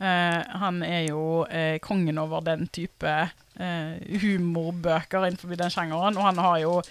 Eh, 0.00 0.42
han 0.60 0.82
er 0.82 1.06
jo 1.08 1.46
eh, 1.50 1.78
kongen 1.80 2.18
over 2.18 2.40
den 2.40 2.66
type 2.68 3.08
eh, 3.60 4.18
humorbøker 4.20 5.24
innenfor 5.28 5.54
den 5.56 5.70
sjangeren, 5.70 6.16
og 6.18 6.24
han 6.28 6.38
har 6.38 6.58
jo 6.58 6.82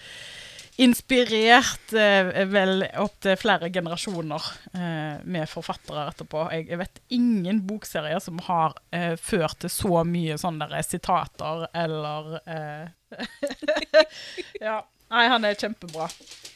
inspirert 0.82 1.94
eh, 1.94 2.46
vel 2.50 2.86
opptil 3.02 3.38
flere 3.38 3.70
generasjoner 3.74 4.48
eh, 4.74 5.20
med 5.24 5.50
forfattere 5.50 6.08
etterpå. 6.10 6.48
Jeg, 6.54 6.80
vet 6.82 7.02
ingen 7.14 7.62
bokserier 7.68 8.22
som 8.24 8.42
har 8.48 8.78
eh, 8.96 9.14
ført 9.22 9.62
til 9.64 9.74
så 9.74 10.02
mye 10.08 10.40
sånne 10.42 10.70
der 10.72 10.88
sitater 10.88 11.68
eller 11.74 12.40
eh, 12.48 12.90
Ja. 14.66 14.82
Nei, 15.14 15.28
han 15.30 15.44
er 15.46 15.54
kjempebra. 15.54 16.08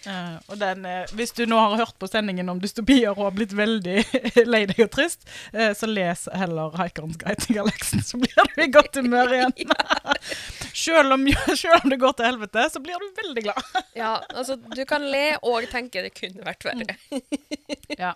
Eh, 0.10 0.38
og 0.50 0.58
den, 0.58 0.86
eh, 0.90 1.12
hvis 1.14 1.36
du 1.38 1.44
nå 1.46 1.60
har 1.62 1.76
hørt 1.78 2.00
på 2.02 2.08
sendingen 2.10 2.50
om 2.50 2.58
dystopier 2.64 3.12
og 3.12 3.28
har 3.28 3.36
blitt 3.36 3.54
veldig 3.54 4.00
lei 4.54 4.64
deg 4.72 4.82
og 4.88 4.90
trist, 4.96 5.28
så 5.54 5.90
les 5.92 6.26
heller 6.34 6.74
'Haikerens 6.74 7.20
guide 7.22 7.44
til 7.44 7.60
galaksen', 7.60 8.02
så 8.02 8.18
blir 8.18 8.50
du 8.56 8.64
i 8.66 8.72
godt 8.74 8.98
humør 8.98 9.36
igjen. 9.38 9.54
selv, 10.88 11.14
om, 11.16 11.28
om 11.84 11.92
det 11.92 12.00
går 12.02 12.16
til 12.18 12.28
helvete, 12.30 12.66
så 12.74 12.82
blir 12.84 13.04
du 13.04 13.22
veldig 13.22 13.44
glad. 13.50 13.70
Ja, 14.02 14.16
altså, 14.34 14.58
du 14.58 14.84
kan 14.90 15.06
le 15.12 15.38
og 15.42 15.68
tenke 15.72 16.04
det 16.06 16.16
kunne 16.18 16.46
vært 16.48 16.68
verre. 16.68 16.98
Ja. 17.98 18.14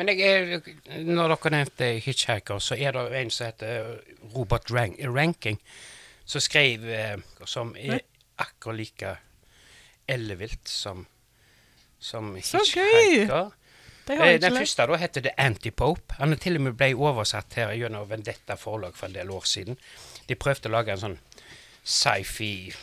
Men 0.00 0.08
jeg, 0.16 0.62
når 1.04 1.34
dere 1.34 1.50
nevnte 1.52 1.88
Hitchhiker, 2.02 2.58
så 2.64 2.74
er 2.74 2.96
det 2.96 3.02
en 3.20 3.30
som 3.30 3.50
heter 3.50 3.90
Robert 4.34 4.70
Rank, 4.72 4.96
Ranking, 5.04 5.58
som 6.24 6.40
skrev 6.40 6.86
eh, 6.88 7.18
Som 7.44 7.74
er 7.76 8.00
akkurat 8.40 8.78
like 8.78 9.12
ellevilt 10.10 10.68
som, 10.68 11.04
som 11.98 12.32
Hitchhiker. 12.38 13.52
Eh, 14.10 14.40
Den 14.40 14.56
første 14.56 14.86
da 14.88 14.96
heter 14.98 15.22
The 15.28 15.34
Antipope. 15.38 16.16
Han 16.18 16.32
er 16.32 16.40
til 16.42 16.56
og 16.58 16.64
med 16.66 16.78
ble 16.80 16.94
oversatt 16.96 17.54
her 17.60 17.74
gjennom 17.78 18.08
Vendetta 18.10 18.56
forlag 18.58 18.96
for 18.98 19.06
en 19.10 19.18
del 19.20 19.30
år 19.30 19.46
siden. 19.46 19.78
De 20.26 20.38
prøvde 20.38 20.70
å 20.70 20.74
lage 20.74 20.96
en 20.96 21.04
sånn 21.04 21.18
sci-fi-bølge 21.84 22.76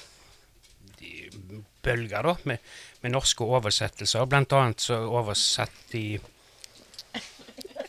da, 2.23 2.35
med, 2.43 2.57
med 3.01 3.11
norske 3.13 3.43
oversettelser. 3.43 4.25
Blant 4.29 4.53
annet 4.57 4.79
så 4.83 4.95
oversatt 5.07 5.77
de 5.91 6.19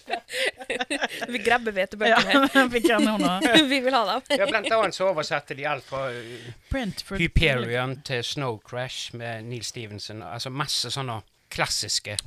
Vi 1.28 1.38
grabber 1.38 1.72
hvetebøkene. 1.72 2.48
Ja. 2.54 2.66
Vi 3.72 3.80
vil 3.80 3.94
ha 3.94 4.04
dem. 4.12 4.22
Ja, 4.38 4.46
blant 4.48 4.70
annet 4.72 4.96
så 4.96 5.08
oversatte 5.10 5.56
de 5.58 5.66
alt 5.68 5.86
fra 5.88 6.08
uh, 6.12 6.50
Brentford. 6.70 7.20
Hyperion 7.22 7.98
til 8.06 8.24
Snow 8.24 8.58
Crash 8.64 9.14
med 9.16 9.48
Neil 9.48 9.64
Stevenson. 9.64 10.22
Altså 10.22 10.52
masse 10.52 10.92
sånne 10.94 11.20
klassiske. 11.52 12.18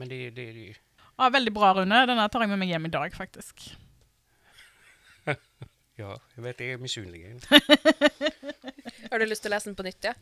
Men 0.00 0.10
de, 0.12 0.30
de, 0.34 0.46
de 0.52 0.68
Ja, 1.16 1.30
veldig 1.32 1.54
bra, 1.54 1.72
Rune. 1.78 2.06
Denne 2.08 2.28
tar 2.32 2.44
jeg 2.44 2.52
med 2.52 2.60
meg 2.62 2.74
hjem 2.74 2.88
i 2.90 2.94
dag, 2.98 3.14
faktisk. 3.16 3.70
Ja, 5.96 6.16
jeg 6.36 6.44
vet 6.44 6.60
jeg 6.60 6.76
er 6.76 6.82
misunnelig. 6.82 7.36
Har 9.10 9.22
du 9.22 9.24
lyst 9.28 9.46
til 9.46 9.52
å 9.52 9.54
lese 9.54 9.70
den 9.70 9.76
på 9.78 9.86
nytt, 9.86 10.10
ja? 10.10 10.12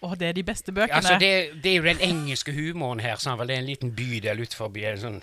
Å, 0.00 0.14
det 0.16 0.30
er 0.30 0.36
de 0.36 0.44
beste 0.46 0.72
bøkene. 0.72 0.96
Altså, 1.00 1.16
det, 1.20 1.60
det 1.60 1.72
er 1.72 1.80
jo 1.80 1.88
den 1.88 2.04
engelske 2.06 2.54
humoren 2.56 3.02
her. 3.04 3.18
Sånn, 3.20 3.36
vel, 3.40 3.50
det 3.50 3.56
er 3.56 3.64
en 3.64 3.68
liten 3.68 3.90
bydel 3.96 4.44
utenfor 4.44 4.78
en 4.92 5.02
sånn 5.02 5.18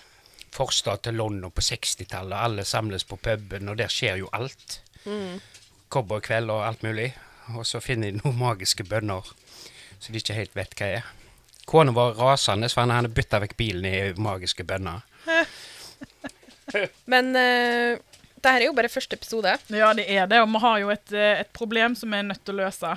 forstad 0.53 1.05
til 1.07 1.17
London 1.17 1.53
på 1.53 1.63
60-tallet. 1.63 2.37
Alle 2.37 2.65
samles 2.67 3.07
på 3.07 3.17
puben, 3.17 3.71
og 3.71 3.79
der 3.79 3.93
skjer 3.93 4.19
jo 4.21 4.29
alt. 4.35 4.81
Cowboykveld 5.93 6.51
og 6.53 6.65
alt 6.67 6.83
mulig. 6.85 7.09
Og 7.55 7.63
så 7.65 7.79
finner 7.81 8.11
de 8.11 8.19
noen 8.19 8.37
magiske 8.37 8.83
bønner 8.87 9.31
som 9.97 10.11
de 10.13 10.21
ikke 10.21 10.35
helt 10.37 10.57
vet 10.57 10.75
hva 10.77 10.91
er. 10.99 11.07
Kona 11.67 11.91
var 11.95 12.19
rasende, 12.19 12.69
for 12.71 12.85
han 12.85 12.93
hadde 12.95 13.15
bytta 13.15 13.41
vekk 13.43 13.57
bilen 13.59 13.87
i 13.87 13.95
magiske 14.23 14.63
bønner. 14.67 15.01
Men 17.11 17.33
uh, 17.35 18.16
det 18.43 18.53
her 18.53 18.63
er 18.63 18.69
jo 18.69 18.75
bare 18.77 18.91
første 18.91 19.17
episode. 19.17 19.53
Ja, 19.73 19.91
det 19.97 20.05
er 20.13 20.29
det, 20.29 20.39
og 20.43 20.49
vi 20.53 20.61
har 20.63 20.79
jo 20.83 20.93
et, 20.93 21.11
eh, 21.13 21.41
et 21.41 21.51
problem 21.57 21.95
som 21.97 22.13
vi 22.13 22.19
er 22.19 22.27
nødt 22.29 22.43
til 22.45 22.57
å 22.57 22.65
løse. 22.65 22.93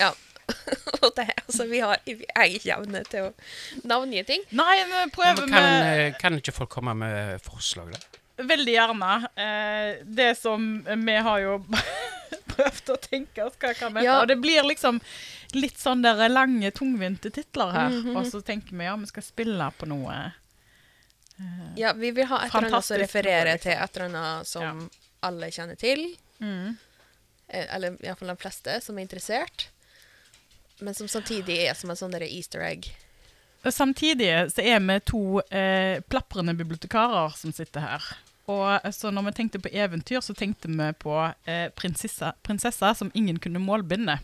Ja. 0.00 0.12
Og 1.02 1.12
det, 1.16 1.28
altså, 1.46 1.66
vi 1.70 1.80
har 1.80 2.00
vi 2.04 2.26
er 2.28 2.56
ikke 2.56 2.74
evne 2.74 3.02
til 3.08 3.28
å 3.28 3.86
navngi 3.88 4.24
ting. 4.26 4.42
Nei, 4.50 4.82
vi 4.82 4.90
Men 4.90 5.12
prøver 5.14 5.46
kan, 5.46 5.54
med 5.54 5.86
eh, 5.92 6.16
kan 6.18 6.36
ikke 6.38 6.54
folk 6.56 6.72
komme 6.74 6.94
med 6.98 7.38
forslag, 7.46 7.94
da? 7.94 8.20
Veldig 8.42 8.74
gjerne. 8.74 9.12
Eh, 9.38 10.02
det 10.02 10.32
som 10.40 10.66
vi 10.82 11.16
har 11.28 11.44
jo 11.44 11.56
prøvd 12.52 12.92
å 12.94 12.98
tenke 13.06 13.46
oss 13.46 13.56
hva 13.60 13.72
kan 13.78 13.94
vi 13.94 14.04
Ja. 14.06 14.20
Og 14.20 14.28
det 14.32 14.40
blir 14.42 14.66
liksom 14.66 15.00
litt 15.56 15.78
sånn 15.80 16.02
der 16.04 16.26
lange, 16.32 16.72
tungvinte 16.74 17.30
titler 17.30 17.74
her. 17.76 17.90
Mhm. 17.94 18.16
Og 18.18 18.28
så 18.30 18.42
tenker 18.44 18.76
vi 18.76 18.88
ja, 18.88 18.96
vi 18.98 19.10
skal 19.10 19.26
spille 19.26 19.70
på 19.78 19.88
noe 19.90 20.20
Ja, 21.76 21.92
vi 21.92 22.10
vil 22.10 22.26
ha 22.28 22.42
et 22.44 22.54
eller 22.54 22.68
annet 22.68 22.84
som 22.84 22.98
referere 23.00 23.44
refererer 23.44 23.52
liksom. 23.56 23.70
til 23.70 23.84
et 23.84 23.96
eller 23.96 24.08
annet 24.08 24.48
som 24.48 24.82
alle 25.22 25.50
kjenner 25.54 25.78
til. 25.80 26.02
mm. 26.38 26.76
eh, 27.48 27.66
Eller 27.74 27.96
iallfall 28.04 28.34
de 28.34 28.36
fleste 28.42 28.80
som 28.84 28.98
er 28.98 29.06
interessert. 29.06 29.68
Men 30.80 30.94
som 30.94 31.08
samtidig 31.08 31.60
er 31.68 31.74
som 31.78 31.90
en 31.90 31.98
sånn 31.98 32.14
easter 32.22 32.64
egg. 32.66 32.90
Og 33.62 33.70
Samtidig 33.72 34.30
så 34.50 34.64
er 34.66 34.80
vi 34.82 34.98
to 35.06 35.40
eh, 35.54 36.02
plaprende 36.10 36.54
bibliotekarer 36.58 37.36
som 37.38 37.54
sitter 37.54 37.84
her. 37.84 38.08
Og 38.50 38.66
eh, 38.74 38.90
så 38.90 39.12
når 39.14 39.28
vi 39.28 39.34
tenkte 39.38 39.62
på 39.62 39.70
eventyr, 39.70 40.20
så 40.20 40.34
tenkte 40.34 40.68
vi 40.68 40.88
på 40.98 41.14
eh, 41.46 41.68
prinsessa, 41.78 42.34
prinsessa 42.42 42.94
som 42.98 43.12
ingen 43.14 43.38
kunne 43.38 43.62
målbinde. 43.62 44.18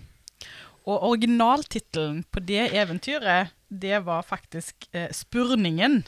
Og 0.88 1.04
originaltittelen 1.12 2.24
på 2.32 2.42
det 2.48 2.70
eventyret, 2.74 3.54
det 3.68 4.00
var 4.06 4.22
faktisk 4.26 4.88
eh, 4.92 5.10
'Spurningen', 5.12 6.02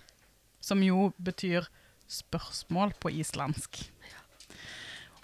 som 0.61 0.83
jo 0.85 1.11
betyr 1.18 1.68
spørsmål 2.11 2.94
på 3.01 3.12
islandsk. 3.23 3.83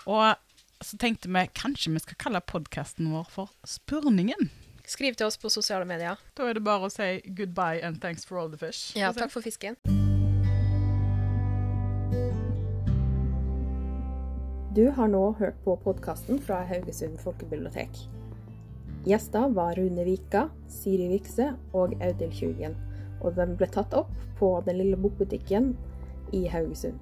Og 0.07 0.37
så 0.85 0.99
tenkte 1.01 1.31
vi 1.33 1.46
kanskje 1.57 1.92
vi 1.94 2.05
skal 2.05 2.20
kalle 2.20 2.40
podkasten 2.40 3.11
vår 3.12 3.29
for 3.31 3.51
'Spurningen'. 3.64 4.51
Skriv 4.87 5.14
til 5.14 5.27
oss 5.27 5.37
på 5.37 5.51
sosiale 5.51 5.85
medier. 5.85 6.16
Da 6.37 6.46
er 6.46 6.55
det 6.55 6.64
bare 6.64 6.87
å 6.87 6.90
si 6.90 7.20
goodbye 7.27 7.83
and 7.83 8.01
thanks 8.01 8.25
for 8.25 8.38
all 8.38 8.49
the 8.49 8.59
fish. 8.59 8.94
Ja, 8.96 9.12
takk 9.12 9.31
for 9.31 9.42
fisken. 9.42 9.75
Du 14.77 14.90
har 14.90 15.09
nå 15.09 15.33
hørt 15.38 15.57
på 15.64 15.75
podkasten 15.83 16.38
fra 16.38 16.61
Haugesund 16.68 17.18
folkebibliotek. 17.18 17.90
Gjester 19.07 19.49
var 19.49 19.75
Rune 19.75 20.05
Vika, 20.05 20.51
Siri 20.68 21.09
Vikse 21.09 21.55
og 21.72 21.94
Audhild 22.03 22.35
Tjugen. 22.37 22.77
Og 23.22 23.37
den 23.37 23.57
ble 23.57 23.68
tatt 23.72 23.94
opp 23.96 24.12
på 24.38 24.50
Den 24.66 24.79
lille 24.79 24.98
bokbutikken 25.00 25.74
i 26.37 26.46
Haugesund. 26.52 26.98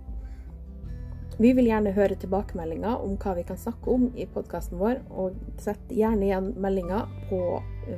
Vi 1.39 1.51
vil 1.53 1.67
gjerne 1.67 1.91
høre 1.97 2.15
tilbakemeldinger 2.15 3.01
om 3.03 3.17
hva 3.19 3.33
vi 3.35 3.43
kan 3.47 3.59
snakke 3.59 3.91
om 3.91 4.05
i 4.15 4.27
podkasten 4.31 4.79
vår, 4.79 5.01
og 5.11 5.35
sett 5.59 5.91
gjerne 5.91 6.29
igjen 6.29 6.53
meldinger 6.63 7.09
på 7.31 7.41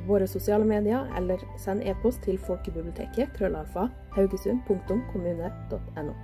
våre 0.07 0.27
sosiale 0.27 0.65
medier, 0.65 1.05
eller 1.17 1.43
send 1.61 1.85
e-post 1.85 2.23
til 2.25 2.39
folkebiblioteket 2.47 3.37
krøllalfa 3.37 3.91
haugesund.kommune.no. 4.17 6.17